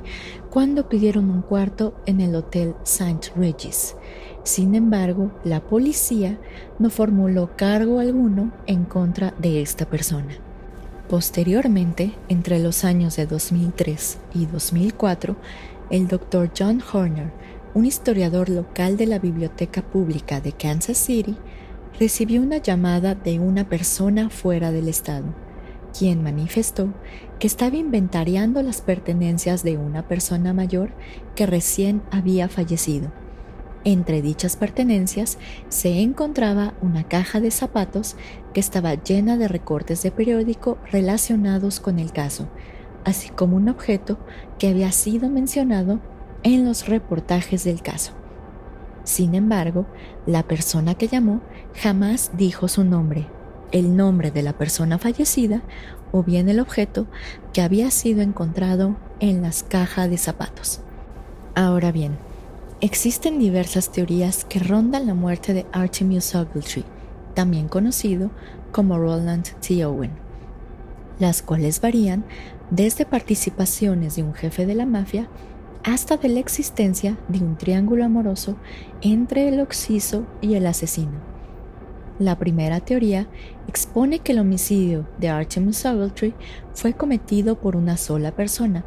cuando 0.49 0.87
pidieron 0.87 1.29
un 1.29 1.41
cuarto 1.41 1.93
en 2.05 2.21
el 2.21 2.35
Hotel 2.35 2.73
St. 2.83 3.31
Regis. 3.35 3.95
Sin 4.43 4.75
embargo, 4.75 5.31
la 5.43 5.61
policía 5.61 6.39
no 6.79 6.89
formuló 6.89 7.51
cargo 7.57 7.99
alguno 7.99 8.53
en 8.65 8.85
contra 8.85 9.33
de 9.39 9.61
esta 9.61 9.85
persona. 9.85 10.33
Posteriormente, 11.09 12.13
entre 12.29 12.59
los 12.59 12.85
años 12.85 13.17
de 13.17 13.25
2003 13.25 14.19
y 14.33 14.45
2004, 14.45 15.35
el 15.89 16.07
Dr. 16.07 16.49
John 16.57 16.81
Horner, 16.93 17.31
un 17.73 17.85
historiador 17.85 18.47
local 18.47 18.95
de 18.95 19.07
la 19.07 19.19
Biblioteca 19.19 19.81
Pública 19.81 20.39
de 20.39 20.53
Kansas 20.53 20.97
City, 20.97 21.35
recibió 21.99 22.41
una 22.41 22.57
llamada 22.57 23.15
de 23.15 23.39
una 23.39 23.67
persona 23.67 24.29
fuera 24.29 24.71
del 24.71 24.87
estado, 24.87 25.25
quien 25.97 26.23
manifestó 26.23 26.93
que 27.39 27.47
estaba 27.47 27.75
inventariando 27.75 28.61
las 28.61 28.81
pertenencias 28.81 29.63
de 29.63 29.77
una 29.77 30.07
persona 30.07 30.53
mayor 30.53 30.91
que 31.35 31.45
recién 31.45 32.01
había 32.11 32.49
fallecido. 32.49 33.11
Entre 33.85 34.21
dichas 34.21 34.55
pertenencias 34.55 35.37
se 35.67 36.01
encontraba 36.01 36.73
una 36.81 37.03
caja 37.03 37.41
de 37.41 37.51
zapatos 37.51 38.15
que 38.53 38.61
estaba 38.61 38.95
llena 38.95 39.37
de 39.37 39.49
recortes 39.49 40.01
de 40.03 40.11
periódico 40.11 40.77
relacionados 40.89 41.81
con 41.81 41.99
el 41.99 42.13
caso, 42.13 42.47
así 43.03 43.29
como 43.29 43.57
un 43.57 43.67
objeto 43.67 44.17
que 44.57 44.69
había 44.69 44.91
sido 44.93 45.29
mencionado 45.29 45.99
en 46.43 46.65
los 46.65 46.87
reportajes 46.87 47.65
del 47.65 47.81
caso. 47.81 48.13
Sin 49.03 49.35
embargo, 49.35 49.85
la 50.25 50.43
persona 50.43 50.95
que 50.95 51.09
llamó 51.09 51.41
jamás 51.75 52.31
dijo 52.37 52.69
su 52.69 52.85
nombre, 52.85 53.27
el 53.73 53.97
nombre 53.97 54.31
de 54.31 54.43
la 54.43 54.53
persona 54.53 54.97
fallecida 54.97 55.63
o 56.13 56.23
bien 56.23 56.47
el 56.47 56.61
objeto 56.61 57.07
que 57.51 57.61
había 57.61 57.91
sido 57.91 58.21
encontrado 58.21 58.95
en 59.19 59.41
las 59.41 59.63
cajas 59.63 60.09
de 60.09 60.17
zapatos. 60.17 60.79
Ahora 61.55 61.91
bien, 61.91 62.15
existen 62.79 63.39
diversas 63.39 63.91
teorías 63.91 64.45
que 64.45 64.59
rondan 64.59 65.07
la 65.07 65.15
muerte 65.15 65.53
de 65.53 65.65
Artemus 65.73 66.35
Ogletree, 66.35 66.85
también 67.33 67.67
conocido 67.67 68.29
como 68.71 68.97
Roland 68.97 69.47
T. 69.59 69.83
Owen, 69.85 70.11
las 71.19 71.41
cuales 71.41 71.81
varían 71.81 72.23
desde 72.69 73.05
participaciones 73.05 74.15
de 74.15 74.23
un 74.23 74.33
jefe 74.35 74.67
de 74.67 74.75
la 74.75 74.85
mafia 74.85 75.27
hasta 75.83 76.17
de 76.17 76.29
la 76.29 76.39
existencia 76.39 77.17
de 77.27 77.39
un 77.39 77.57
triángulo 77.57 78.05
amoroso 78.05 78.55
entre 79.01 79.49
el 79.49 79.59
occiso 79.59 80.25
y 80.41 80.53
el 80.53 80.67
asesino. 80.67 81.32
La 82.19 82.37
primera 82.37 82.79
teoría 82.79 83.27
expone 83.67 84.19
que 84.19 84.33
el 84.33 84.39
homicidio 84.39 85.07
de 85.19 85.29
Artemus 85.29 85.83
Ogletree 85.85 86.35
fue 86.73 86.93
cometido 86.93 87.59
por 87.59 87.75
una 87.75 87.97
sola 87.97 88.35
persona, 88.35 88.85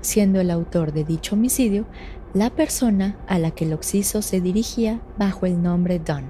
siendo 0.00 0.40
el 0.40 0.50
autor 0.50 0.92
de 0.92 1.04
dicho 1.04 1.34
homicidio 1.34 1.84
la 2.32 2.48
persona 2.50 3.18
a 3.28 3.38
la 3.38 3.50
que 3.50 3.66
el 3.66 3.74
occiso 3.74 4.22
se 4.22 4.40
dirigía 4.40 5.02
bajo 5.18 5.44
el 5.44 5.62
nombre 5.62 5.98
Don. 5.98 6.24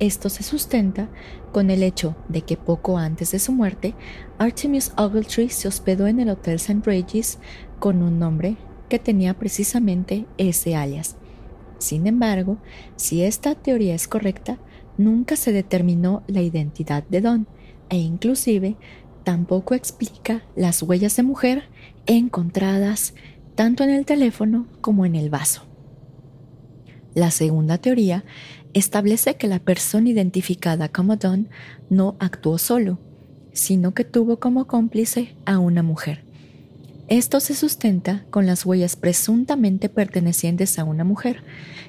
Esto 0.00 0.28
se 0.28 0.42
sustenta 0.42 1.08
con 1.50 1.70
el 1.70 1.82
hecho 1.82 2.14
de 2.28 2.42
que 2.42 2.56
poco 2.56 2.98
antes 2.98 3.32
de 3.32 3.38
su 3.38 3.52
muerte, 3.52 3.94
Artemis 4.36 4.92
Ogletree 4.96 5.48
se 5.48 5.66
hospedó 5.66 6.06
en 6.06 6.20
el 6.20 6.28
Hotel 6.28 6.56
St. 6.56 6.82
Regis 6.84 7.38
con 7.80 8.02
un 8.02 8.18
nombre 8.18 8.56
que 8.88 8.98
tenía 8.98 9.34
precisamente 9.34 10.26
ese 10.36 10.76
alias. 10.76 11.16
Sin 11.78 12.06
embargo, 12.06 12.58
si 12.96 13.24
esta 13.24 13.54
teoría 13.54 13.94
es 13.94 14.06
correcta, 14.06 14.58
nunca 14.98 15.36
se 15.36 15.52
determinó 15.52 16.22
la 16.26 16.42
identidad 16.42 17.04
de 17.08 17.20
Don 17.22 17.46
e 17.88 17.96
inclusive 17.96 18.76
tampoco 19.24 19.74
explica 19.74 20.42
las 20.56 20.82
huellas 20.82 21.16
de 21.16 21.22
mujer 21.22 21.64
encontradas 22.06 23.14
tanto 23.54 23.84
en 23.84 23.90
el 23.90 24.04
teléfono 24.04 24.66
como 24.80 25.06
en 25.06 25.14
el 25.16 25.30
vaso. 25.30 25.62
La 27.14 27.30
segunda 27.30 27.78
teoría 27.78 28.24
establece 28.74 29.36
que 29.36 29.48
la 29.48 29.58
persona 29.58 30.10
identificada 30.10 30.88
como 30.88 31.16
Don 31.16 31.48
no 31.90 32.16
actuó 32.20 32.58
solo, 32.58 32.98
sino 33.52 33.94
que 33.94 34.04
tuvo 34.04 34.38
como 34.38 34.66
cómplice 34.66 35.34
a 35.44 35.58
una 35.58 35.82
mujer. 35.82 36.24
Esto 37.08 37.40
se 37.40 37.54
sustenta 37.54 38.24
con 38.30 38.46
las 38.46 38.66
huellas 38.66 38.94
presuntamente 38.94 39.88
pertenecientes 39.88 40.78
a 40.78 40.84
una 40.84 41.04
mujer, 41.04 41.42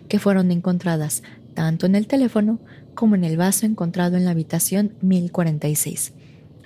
que 0.08 0.17
fueron 0.17 0.50
encontradas 0.50 1.24
tanto 1.54 1.86
en 1.86 1.95
el 1.95 2.08
teléfono 2.08 2.60
como 3.00 3.16
en 3.16 3.24
el 3.24 3.38
vaso 3.38 3.66
encontrado 3.66 4.18
en 4.18 4.26
la 4.26 4.32
habitación 4.32 4.92
1046. 5.00 6.12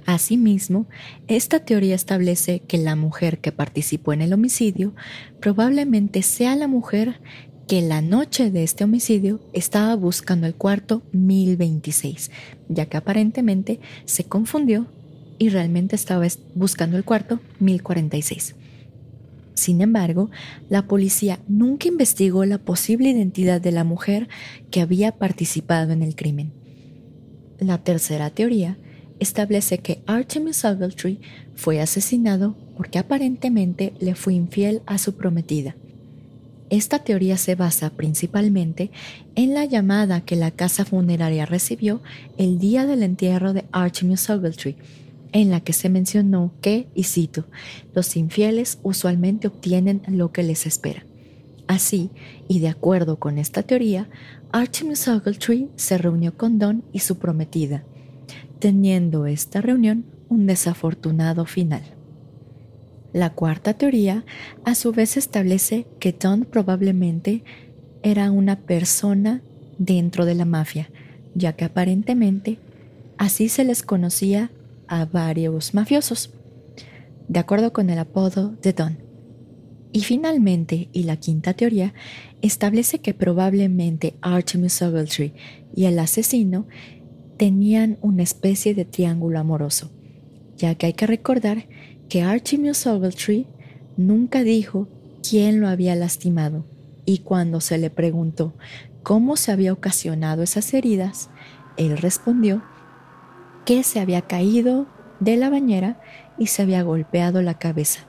Asimismo, 0.08 0.88
esta 1.28 1.60
teoría 1.60 1.94
establece 1.94 2.62
que 2.62 2.80
la 2.80 2.96
mujer 2.96 3.38
que 3.38 3.52
participó 3.52 4.14
en 4.14 4.24
el 4.24 4.34
homicidio 4.34 4.96
probablemente 5.40 6.24
sea 6.24 6.56
la 6.56 6.68
mujer 6.68 7.22
que 7.68 7.84
la 7.84 8.02
noche 8.02 8.50
de 8.50 8.64
este 8.64 8.84
homicidio 8.84 9.42
estaba 9.54 9.96
buscando 9.96 10.48
el 10.48 10.56
cuarto 10.56 11.04
1026, 11.12 12.32
ya 12.68 12.88
que 12.88 12.98
aparentemente 12.98 13.80
se 14.06 14.24
confundió 14.24 14.88
y 15.38 15.50
realmente 15.50 15.96
estaba 15.96 16.26
buscando 16.56 16.98
el 16.98 17.04
cuarto 17.04 17.42
1046. 17.60 18.56
Sin 19.64 19.80
embargo, 19.80 20.30
la 20.68 20.88
policía 20.88 21.40
nunca 21.48 21.88
investigó 21.88 22.44
la 22.44 22.58
posible 22.58 23.12
identidad 23.12 23.62
de 23.62 23.72
la 23.72 23.86
mujer 23.86 24.28
que 24.72 24.82
había 24.82 25.14
participado 25.14 25.94
en 25.94 26.04
el 26.04 26.18
crimen. 26.18 26.52
La 27.60 27.78
tercera 27.78 28.30
teoría 28.30 28.78
establece 29.22 29.78
que 29.78 30.04
Artemis 30.06 30.66
Ogletree 30.66 31.22
fue 31.56 31.80
asesinado 31.80 32.58
porque 32.76 33.00
aparentemente 33.00 33.94
le 34.02 34.16
fue 34.16 34.34
infiel 34.34 34.82
a 34.86 34.98
su 34.98 35.16
prometida. 35.16 35.78
Esta 36.70 37.00
teoría 37.00 37.38
se 37.38 37.56
basa 37.56 37.90
principalmente 37.92 38.92
en 39.36 39.54
la 39.54 39.64
llamada 39.64 40.26
que 40.26 40.36
la 40.36 40.52
casa 40.52 40.84
funeraria 40.84 41.46
recibió 41.46 42.02
el 42.38 42.60
día 42.60 42.86
del 42.86 43.02
entierro 43.02 43.54
de 43.54 43.64
Artemis 43.72 44.30
Ogletree 44.30 44.76
en 45.34 45.50
la 45.50 45.60
que 45.60 45.74
se 45.74 45.90
mencionó 45.90 46.54
que, 46.62 46.88
y 46.94 47.04
cito, 47.04 47.46
los 47.94 48.16
infieles 48.16 48.80
usualmente 48.84 49.48
obtienen 49.48 50.02
lo 50.08 50.32
que 50.32 50.44
les 50.44 50.66
espera. 50.66 51.06
Así, 51.68 52.12
y 52.48 52.60
de 52.60 52.70
acuerdo 52.70 53.18
con 53.18 53.38
esta 53.38 53.64
teoría, 53.64 54.10
Artemis 54.52 55.08
Ogletree 55.08 55.70
se 55.76 55.98
reunió 55.98 56.38
con 56.38 56.60
Don 56.60 56.84
y 56.94 57.00
su 57.00 57.18
prometida, 57.18 57.84
teniendo 58.60 59.26
esta 59.26 59.60
reunión 59.60 60.06
un 60.30 60.46
desafortunado 60.46 61.46
final. 61.46 61.82
La 63.12 63.32
cuarta 63.32 63.74
teoría 63.74 64.26
a 64.66 64.76
su 64.76 64.92
vez 64.92 65.18
establece 65.18 65.88
que 66.00 66.14
Don 66.14 66.46
probablemente 66.46 67.44
era 68.04 68.32
una 68.32 68.60
persona 68.60 69.42
dentro 69.78 70.26
de 70.26 70.36
la 70.36 70.46
mafia, 70.46 70.90
ya 71.34 71.54
que 71.54 71.66
aparentemente 71.66 72.60
así 73.18 73.50
se 73.50 73.64
les 73.64 73.82
conocía 73.82 74.52
a 74.94 75.06
varios 75.06 75.74
mafiosos, 75.74 76.32
de 77.28 77.40
acuerdo 77.40 77.74
con 77.74 77.90
el 77.90 77.98
apodo 77.98 78.56
de 78.62 78.74
Don. 78.74 78.98
Y 79.92 80.02
finalmente, 80.02 80.90
y 80.92 81.04
la 81.04 81.18
quinta 81.18 81.54
teoría, 81.54 81.94
establece 82.42 83.00
que 83.00 83.14
probablemente 83.14 84.16
Artemis 84.22 84.82
Ogletree 84.82 85.34
y 85.76 85.86
el 85.86 85.98
asesino 85.98 86.68
tenían 87.38 87.98
una 88.02 88.22
especie 88.22 88.76
de 88.76 88.86
triángulo 88.86 89.40
amoroso, 89.40 89.92
ya 90.58 90.76
que 90.76 90.88
hay 90.88 90.94
que 90.94 91.08
recordar 91.08 91.68
que 92.08 92.22
Artemis 92.22 92.86
Ogletree 92.86 93.48
nunca 93.98 94.44
dijo 94.44 94.88
quién 95.28 95.60
lo 95.60 95.68
había 95.68 95.96
lastimado, 95.96 96.66
y 97.06 97.20
cuando 97.20 97.62
se 97.62 97.80
le 97.80 97.90
preguntó 97.90 98.54
cómo 99.02 99.38
se 99.38 99.52
había 99.52 99.74
ocasionado 99.74 100.44
esas 100.44 100.72
heridas, 100.74 101.30
él 101.78 101.98
respondió 101.98 102.64
que 103.66 103.84
se 103.84 104.00
había 104.00 104.22
caído 104.22 104.88
de 105.20 105.38
la 105.38 105.50
bañera 105.50 106.00
y 106.38 106.48
se 106.48 106.62
había 106.62 106.84
golpeado 106.84 107.42
la 107.42 107.54
cabeza, 107.54 108.02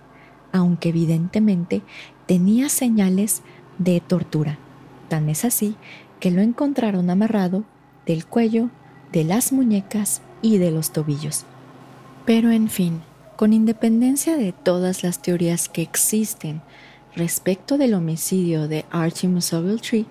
aunque 0.52 0.88
evidentemente 0.90 1.82
tenía 2.26 2.68
señales 2.68 3.42
de 3.78 4.00
tortura. 4.00 4.58
Tan 5.08 5.28
es 5.28 5.44
así 5.44 5.76
que 6.20 6.30
lo 6.30 6.40
encontraron 6.40 7.10
amarrado 7.10 7.64
del 8.06 8.26
cuello, 8.26 8.70
de 9.12 9.24
las 9.24 9.52
muñecas 9.52 10.22
y 10.42 10.58
de 10.58 10.70
los 10.70 10.92
tobillos. 10.92 11.44
Pero 12.24 12.50
en 12.50 12.68
fin, 12.68 13.02
con 13.36 13.52
independencia 13.52 14.36
de 14.36 14.52
todas 14.52 15.02
las 15.02 15.20
teorías 15.20 15.68
que 15.68 15.82
existen 15.82 16.62
respecto 17.14 17.78
del 17.78 17.94
homicidio 17.94 18.66
de 18.66 18.84
Artemis 18.90 19.52
Ogletree, 19.52 20.06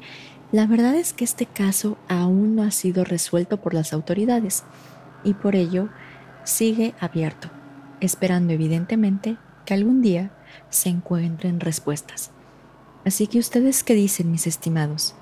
la 0.52 0.68
verdad 0.68 0.96
es 0.96 1.14
que 1.14 1.24
este 1.24 1.48
caso 1.48 1.98
aún 2.08 2.56
no 2.56 2.64
ha 2.64 2.72
sido 2.72 3.04
resuelto 3.04 3.58
por 3.58 3.74
las 3.74 3.92
autoridades 3.92 4.64
y 5.24 5.34
por 5.34 5.56
ello 5.56 5.90
sigue 6.44 6.94
abierto, 7.00 7.50
esperando 8.00 8.54
evidentemente 8.54 9.38
que 9.66 9.74
algún 9.74 10.02
día 10.02 10.32
se 10.70 10.90
encuentren 10.90 11.60
respuestas. 11.60 12.32
Así 13.06 13.28
que 13.28 13.40
ustedes 13.40 13.84
qué 13.84 13.96
dicen, 13.96 14.32
mis 14.32 14.48
estimados? 14.48 15.16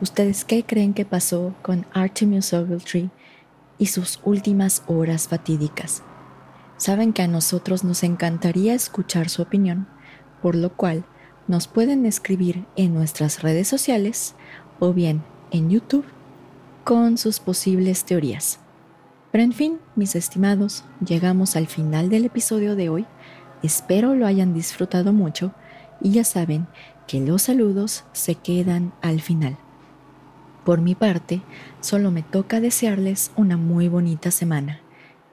¿Ustedes 0.00 0.44
qué 0.44 0.64
creen 0.64 0.94
que 0.94 1.04
pasó 1.04 1.54
con 1.62 1.86
Artemis 1.92 2.52
Ogletree 2.52 3.10
y 3.78 3.86
sus 3.86 4.20
últimas 4.24 4.82
horas 4.86 5.28
fatídicas? 5.28 6.02
Saben 6.76 7.12
que 7.12 7.22
a 7.22 7.28
nosotros 7.28 7.82
nos 7.82 8.04
encantaría 8.04 8.74
escuchar 8.74 9.28
su 9.28 9.42
opinión, 9.42 9.88
por 10.40 10.54
lo 10.54 10.72
cual 10.76 11.04
nos 11.48 11.66
pueden 11.66 12.06
escribir 12.06 12.66
en 12.76 12.94
nuestras 12.94 13.42
redes 13.42 13.66
sociales 13.66 14.34
o 14.78 14.92
bien 14.92 15.24
en 15.50 15.70
YouTube 15.70 16.04
con 16.84 17.18
sus 17.18 17.40
posibles 17.40 18.04
teorías. 18.04 18.60
Pero 19.30 19.44
en 19.44 19.52
fin, 19.52 19.78
mis 19.94 20.14
estimados, 20.16 20.84
llegamos 21.04 21.56
al 21.56 21.66
final 21.66 22.08
del 22.08 22.24
episodio 22.24 22.76
de 22.76 22.88
hoy. 22.88 23.06
Espero 23.62 24.14
lo 24.14 24.26
hayan 24.26 24.54
disfrutado 24.54 25.12
mucho 25.12 25.52
y 26.00 26.12
ya 26.12 26.24
saben 26.24 26.66
que 27.06 27.20
los 27.20 27.42
saludos 27.42 28.04
se 28.12 28.36
quedan 28.36 28.92
al 29.02 29.20
final. 29.20 29.58
Por 30.64 30.80
mi 30.80 30.94
parte, 30.94 31.42
solo 31.80 32.10
me 32.10 32.22
toca 32.22 32.60
desearles 32.60 33.32
una 33.36 33.56
muy 33.56 33.88
bonita 33.88 34.30
semana 34.30 34.80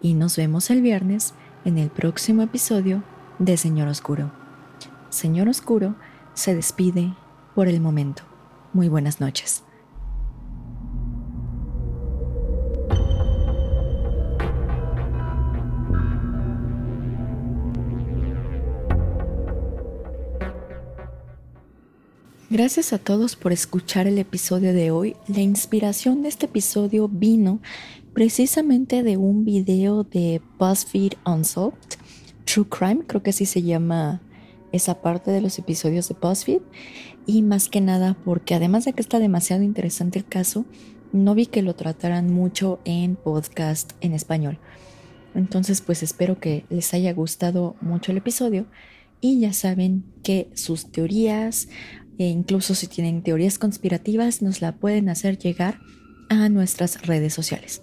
y 0.01 0.13
nos 0.13 0.37
vemos 0.37 0.69
el 0.69 0.81
viernes 0.81 1.33
en 1.65 1.77
el 1.77 1.89
próximo 1.89 2.41
episodio 2.41 3.03
de 3.39 3.57
Señor 3.57 3.87
Oscuro. 3.87 4.31
Señor 5.09 5.49
Oscuro 5.49 5.95
se 6.33 6.55
despide 6.55 7.13
por 7.53 7.67
el 7.67 7.81
momento. 7.81 8.23
Muy 8.73 8.89
buenas 8.89 9.19
noches. 9.19 9.63
Gracias 22.51 22.93
a 22.93 22.99
todos 22.99 23.35
por 23.35 23.53
escuchar 23.53 24.05
el 24.05 24.19
episodio 24.19 24.71
de 24.71 24.91
hoy. 24.91 25.15
La 25.27 25.41
inspiración 25.41 26.21
de 26.21 26.29
este 26.29 26.45
episodio 26.45 27.07
vino 27.07 27.59
precisamente 28.13 29.01
de 29.01 29.17
un 29.17 29.45
video 29.45 30.03
de 30.03 30.43
BuzzFeed 30.59 31.13
Unsolved, 31.25 31.97
True 32.45 32.67
Crime, 32.69 33.03
creo 33.07 33.23
que 33.23 33.31
así 33.31 33.47
se 33.47 33.63
llama 33.63 34.21
esa 34.71 35.01
parte 35.01 35.31
de 35.31 35.41
los 35.41 35.57
episodios 35.57 36.07
de 36.07 36.15
BuzzFeed. 36.21 36.61
Y 37.25 37.41
más 37.41 37.67
que 37.67 37.81
nada 37.81 38.15
porque 38.23 38.53
además 38.53 38.85
de 38.85 38.93
que 38.93 39.01
está 39.01 39.17
demasiado 39.17 39.63
interesante 39.63 40.19
el 40.19 40.25
caso, 40.25 40.65
no 41.13 41.33
vi 41.33 41.47
que 41.47 41.63
lo 41.63 41.73
trataran 41.73 42.31
mucho 42.31 42.79
en 42.85 43.15
podcast 43.15 43.93
en 44.01 44.13
español. 44.13 44.59
Entonces 45.33 45.81
pues 45.81 46.03
espero 46.03 46.39
que 46.39 46.63
les 46.69 46.93
haya 46.93 47.11
gustado 47.11 47.75
mucho 47.81 48.11
el 48.11 48.19
episodio 48.19 48.67
y 49.19 49.39
ya 49.39 49.53
saben 49.53 50.03
que 50.21 50.51
sus 50.53 50.91
teorías 50.91 51.69
e 52.17 52.27
incluso 52.27 52.75
si 52.75 52.87
tienen 52.87 53.23
teorías 53.23 53.59
conspirativas 53.59 54.41
nos 54.41 54.61
la 54.61 54.71
pueden 54.73 55.09
hacer 55.09 55.37
llegar 55.37 55.79
a 56.29 56.47
nuestras 56.49 57.05
redes 57.05 57.33
sociales. 57.33 57.81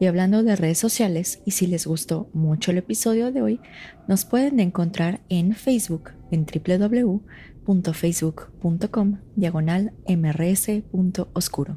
Y 0.00 0.06
hablando 0.06 0.42
de 0.42 0.56
redes 0.56 0.78
sociales, 0.78 1.40
y 1.44 1.52
si 1.52 1.68
les 1.68 1.86
gustó 1.86 2.28
mucho 2.32 2.72
el 2.72 2.78
episodio 2.78 3.30
de 3.30 3.42
hoy, 3.42 3.60
nos 4.08 4.24
pueden 4.24 4.58
encontrar 4.60 5.20
en 5.28 5.54
Facebook 5.54 6.12
en 6.30 6.46
www.facebook.com 6.46 9.18
diagonal 9.36 9.92
mrs.oscuro. 10.08 11.76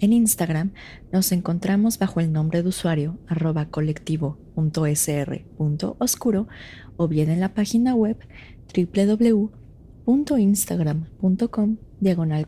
En 0.00 0.12
Instagram 0.12 0.72
nos 1.12 1.30
encontramos 1.32 1.98
bajo 1.98 2.20
el 2.20 2.32
nombre 2.32 2.62
de 2.62 2.68
usuario 2.68 3.18
arroba 3.28 3.66
colectivo.sr.oscuro 3.66 6.48
o 6.96 7.08
bien 7.08 7.30
en 7.30 7.40
la 7.40 7.54
página 7.54 7.94
web 7.94 8.18
www.instagram.com 10.06 11.76
diagonal. 12.00 12.46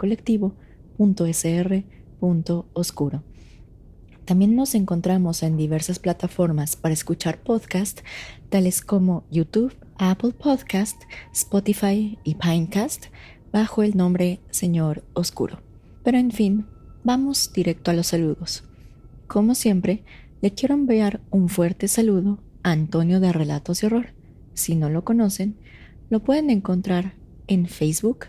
También 4.25 4.57
nos 4.57 4.75
encontramos 4.75 5.42
en 5.42 5.57
diversas 5.57 5.99
plataformas 5.99 6.77
para 6.77 6.92
escuchar 6.92 7.38
podcasts, 7.38 8.03
tales 8.49 8.81
como 8.81 9.25
YouTube, 9.31 9.75
Apple 9.99 10.33
Podcast, 10.33 11.01
Spotify 11.33 12.19
y 12.25 12.35
Pinecast, 12.35 13.07
bajo 13.53 13.83
el 13.83 13.97
nombre 13.97 14.40
Señor 14.51 15.05
Oscuro. 15.14 15.61
Pero 16.03 16.19
en 16.19 16.33
fin, 16.33 16.66
vamos 17.05 17.53
directo 17.53 17.90
a 17.90 17.95
los 17.95 18.09
saludos. 18.09 18.64
Como 19.29 19.55
siempre, 19.55 20.05
le 20.42 20.53
quiero 20.53 20.75
enviar 20.75 21.21
un 21.31 21.49
fuerte 21.49 21.88
saludo 21.88 22.40
a 22.62 22.73
Antonio 22.73 23.21
de 23.21 23.33
Relatos 23.33 23.81
de 23.81 23.87
Horror. 23.87 24.07
Si 24.55 24.75
no 24.75 24.90
lo 24.90 25.05
conocen, 25.05 25.57
lo 26.11 26.21
pueden 26.21 26.51
encontrar 26.51 27.14
en 27.47 27.67
Facebook, 27.67 28.27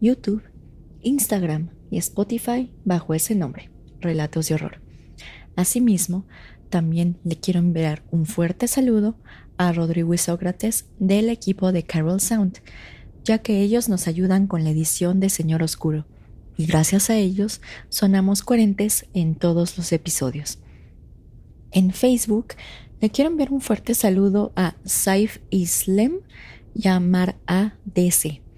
YouTube, 0.00 0.42
Instagram 1.02 1.70
y 1.90 1.98
Spotify 1.98 2.70
bajo 2.84 3.14
ese 3.14 3.34
nombre, 3.34 3.70
Relatos 4.00 4.48
de 4.48 4.54
Horror. 4.54 4.80
Asimismo, 5.56 6.26
también 6.68 7.18
le 7.24 7.36
quiero 7.36 7.60
enviar 7.60 8.02
un 8.10 8.26
fuerte 8.26 8.68
saludo 8.68 9.16
a 9.58 9.72
Rodrigo 9.72 10.14
y 10.14 10.18
Sócrates 10.18 10.86
del 10.98 11.28
equipo 11.28 11.72
de 11.72 11.82
Carol 11.82 12.20
Sound, 12.20 12.60
ya 13.24 13.38
que 13.38 13.60
ellos 13.60 13.88
nos 13.88 14.06
ayudan 14.06 14.46
con 14.46 14.64
la 14.64 14.70
edición 14.70 15.20
de 15.20 15.28
Señor 15.28 15.62
Oscuro, 15.62 16.06
y 16.56 16.66
gracias 16.66 17.10
a 17.10 17.16
ellos 17.16 17.60
sonamos 17.88 18.42
coherentes 18.42 19.06
en 19.14 19.34
todos 19.34 19.76
los 19.76 19.92
episodios. 19.92 20.58
En 21.72 21.92
Facebook 21.92 22.54
le 23.00 23.10
quiero 23.10 23.30
enviar 23.30 23.52
un 23.52 23.60
fuerte 23.60 23.94
saludo 23.94 24.52
a 24.56 24.74
Saif 24.84 25.38
Islam 25.50 26.18
y 26.74 26.88
a 26.88 27.00
Mar 27.00 27.36
ADC. 27.46 28.49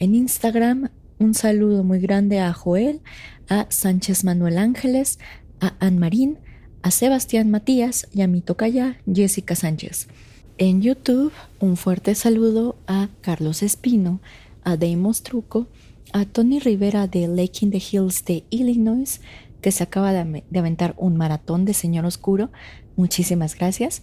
En 0.00 0.14
Instagram, 0.14 0.88
un 1.18 1.34
saludo 1.34 1.84
muy 1.84 2.00
grande 2.00 2.40
a 2.40 2.54
Joel, 2.54 3.02
a 3.50 3.66
Sánchez 3.68 4.24
Manuel 4.24 4.56
Ángeles, 4.56 5.18
a 5.60 5.74
Anne 5.78 6.00
Marín, 6.00 6.38
a 6.80 6.90
Sebastián 6.90 7.50
Matías 7.50 8.08
y 8.10 8.22
a 8.22 8.26
mi 8.26 8.40
tocaya 8.40 8.96
Jessica 9.12 9.54
Sánchez. 9.54 10.08
En 10.56 10.80
YouTube, 10.80 11.32
un 11.58 11.76
fuerte 11.76 12.14
saludo 12.14 12.76
a 12.86 13.10
Carlos 13.20 13.62
Espino, 13.62 14.22
a 14.64 14.78
Deimos 14.78 15.22
Truco, 15.22 15.66
a 16.14 16.24
Tony 16.24 16.60
Rivera 16.60 17.06
de 17.06 17.28
Lake 17.28 17.58
in 17.60 17.70
the 17.70 17.82
Hills 17.92 18.24
de 18.24 18.44
Illinois, 18.48 19.20
que 19.60 19.70
se 19.70 19.82
acaba 19.82 20.14
de, 20.14 20.44
aventar 20.58 20.94
un 20.96 21.18
maratón 21.18 21.66
de 21.66 21.74
Señor 21.74 22.06
Oscuro. 22.06 22.50
Muchísimas 22.96 23.54
gracias. 23.54 24.02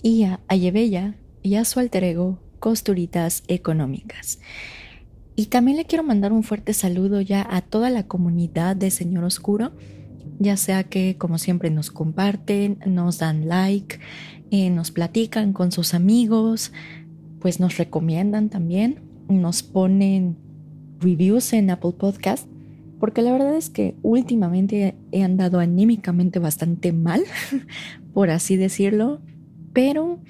Y 0.00 0.22
a 0.22 0.40
Ayebella 0.48 1.16
y 1.42 1.56
a 1.56 1.66
su 1.66 1.80
alter 1.80 2.04
ego 2.04 2.38
Costuritas 2.60 3.42
Económicas. 3.46 4.38
Y 5.36 5.46
también 5.46 5.76
le 5.76 5.84
quiero 5.84 6.04
mandar 6.04 6.32
un 6.32 6.42
fuerte 6.42 6.74
saludo 6.74 7.20
ya 7.20 7.46
a 7.48 7.60
toda 7.60 7.90
la 7.90 8.06
comunidad 8.06 8.76
de 8.76 8.90
Señor 8.90 9.24
Oscuro 9.24 9.72
ya 10.38 10.56
sea 10.56 10.84
que 10.84 11.16
como 11.16 11.38
siempre 11.38 11.70
nos 11.70 11.90
comparten, 11.90 12.78
nos 12.86 13.18
dan 13.18 13.48
like, 13.48 13.98
eh, 14.50 14.70
nos 14.70 14.90
platican 14.90 15.52
con 15.52 15.72
sus 15.72 15.94
amigos, 15.94 16.72
pues 17.40 17.60
nos 17.60 17.76
recomiendan 17.76 18.48
también, 18.48 19.00
nos 19.28 19.62
ponen 19.62 20.36
reviews 21.00 21.52
en 21.52 21.70
Apple 21.70 21.92
Podcast, 21.98 22.48
porque 22.98 23.22
la 23.22 23.32
verdad 23.32 23.56
es 23.56 23.70
que 23.70 23.96
últimamente 24.02 24.96
he 25.12 25.22
andado 25.22 25.60
anímicamente 25.60 26.38
bastante 26.38 26.92
mal, 26.92 27.22
por 28.14 28.30
así 28.30 28.56
decirlo. 28.56 29.20
pero 29.72 30.20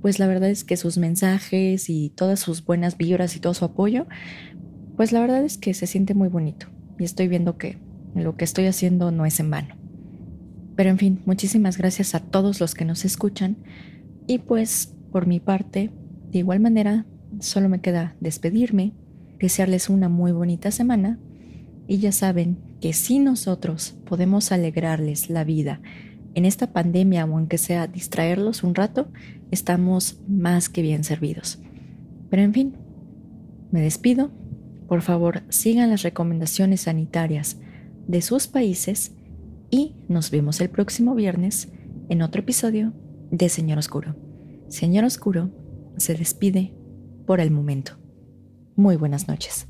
pues 0.00 0.18
la 0.18 0.26
verdad 0.26 0.50
es 0.50 0.64
que 0.64 0.76
sus 0.76 0.98
mensajes 0.98 1.90
y 1.90 2.10
todas 2.10 2.40
sus 2.40 2.64
buenas 2.64 2.96
vibras 2.96 3.34
y 3.36 3.40
todo 3.40 3.54
su 3.54 3.64
apoyo, 3.64 4.06
pues 4.96 5.12
la 5.12 5.20
verdad 5.20 5.44
es 5.44 5.58
que 5.58 5.74
se 5.74 5.86
siente 5.86 6.14
muy 6.14 6.28
bonito. 6.28 6.66
Y 6.98 7.04
estoy 7.04 7.28
viendo 7.28 7.58
que 7.58 7.78
lo 8.14 8.36
que 8.36 8.44
estoy 8.44 8.66
haciendo 8.66 9.10
no 9.10 9.26
es 9.26 9.40
en 9.40 9.50
vano. 9.50 9.76
Pero 10.76 10.90
en 10.90 10.98
fin, 10.98 11.22
muchísimas 11.26 11.76
gracias 11.76 12.14
a 12.14 12.20
todos 12.20 12.60
los 12.60 12.74
que 12.74 12.84
nos 12.84 13.04
escuchan. 13.04 13.56
Y 14.26 14.38
pues 14.38 14.94
por 15.10 15.26
mi 15.26 15.40
parte, 15.40 15.90
de 16.30 16.38
igual 16.38 16.60
manera, 16.60 17.06
solo 17.40 17.68
me 17.68 17.80
queda 17.80 18.16
despedirme, 18.20 18.92
desearles 19.40 19.88
una 19.88 20.08
muy 20.08 20.32
bonita 20.32 20.70
semana. 20.70 21.18
Y 21.86 21.98
ya 21.98 22.12
saben 22.12 22.58
que 22.80 22.92
si 22.92 23.18
nosotros 23.18 23.96
podemos 24.04 24.52
alegrarles 24.52 25.30
la 25.30 25.44
vida 25.44 25.80
en 26.34 26.44
esta 26.44 26.72
pandemia 26.72 27.24
o 27.24 27.36
aunque 27.36 27.58
sea 27.58 27.86
distraerlos 27.86 28.62
un 28.62 28.74
rato, 28.74 29.08
estamos 29.50 30.20
más 30.28 30.68
que 30.68 30.82
bien 30.82 31.04
servidos. 31.04 31.58
Pero 32.30 32.42
en 32.42 32.52
fin, 32.52 32.76
me 33.70 33.80
despido. 33.80 34.30
Por 34.86 35.02
favor, 35.02 35.42
sigan 35.48 35.90
las 35.90 36.02
recomendaciones 36.02 36.82
sanitarias 36.82 37.58
de 38.06 38.22
sus 38.22 38.46
países 38.46 39.12
y 39.70 39.94
nos 40.08 40.30
vemos 40.30 40.60
el 40.60 40.70
próximo 40.70 41.14
viernes 41.14 41.68
en 42.08 42.22
otro 42.22 42.40
episodio 42.40 42.94
de 43.30 43.48
Señor 43.48 43.78
Oscuro. 43.78 44.16
Señor 44.68 45.04
Oscuro 45.04 45.50
se 45.96 46.14
despide 46.14 46.74
por 47.26 47.40
el 47.40 47.50
momento. 47.50 47.92
Muy 48.76 48.96
buenas 48.96 49.28
noches. 49.28 49.67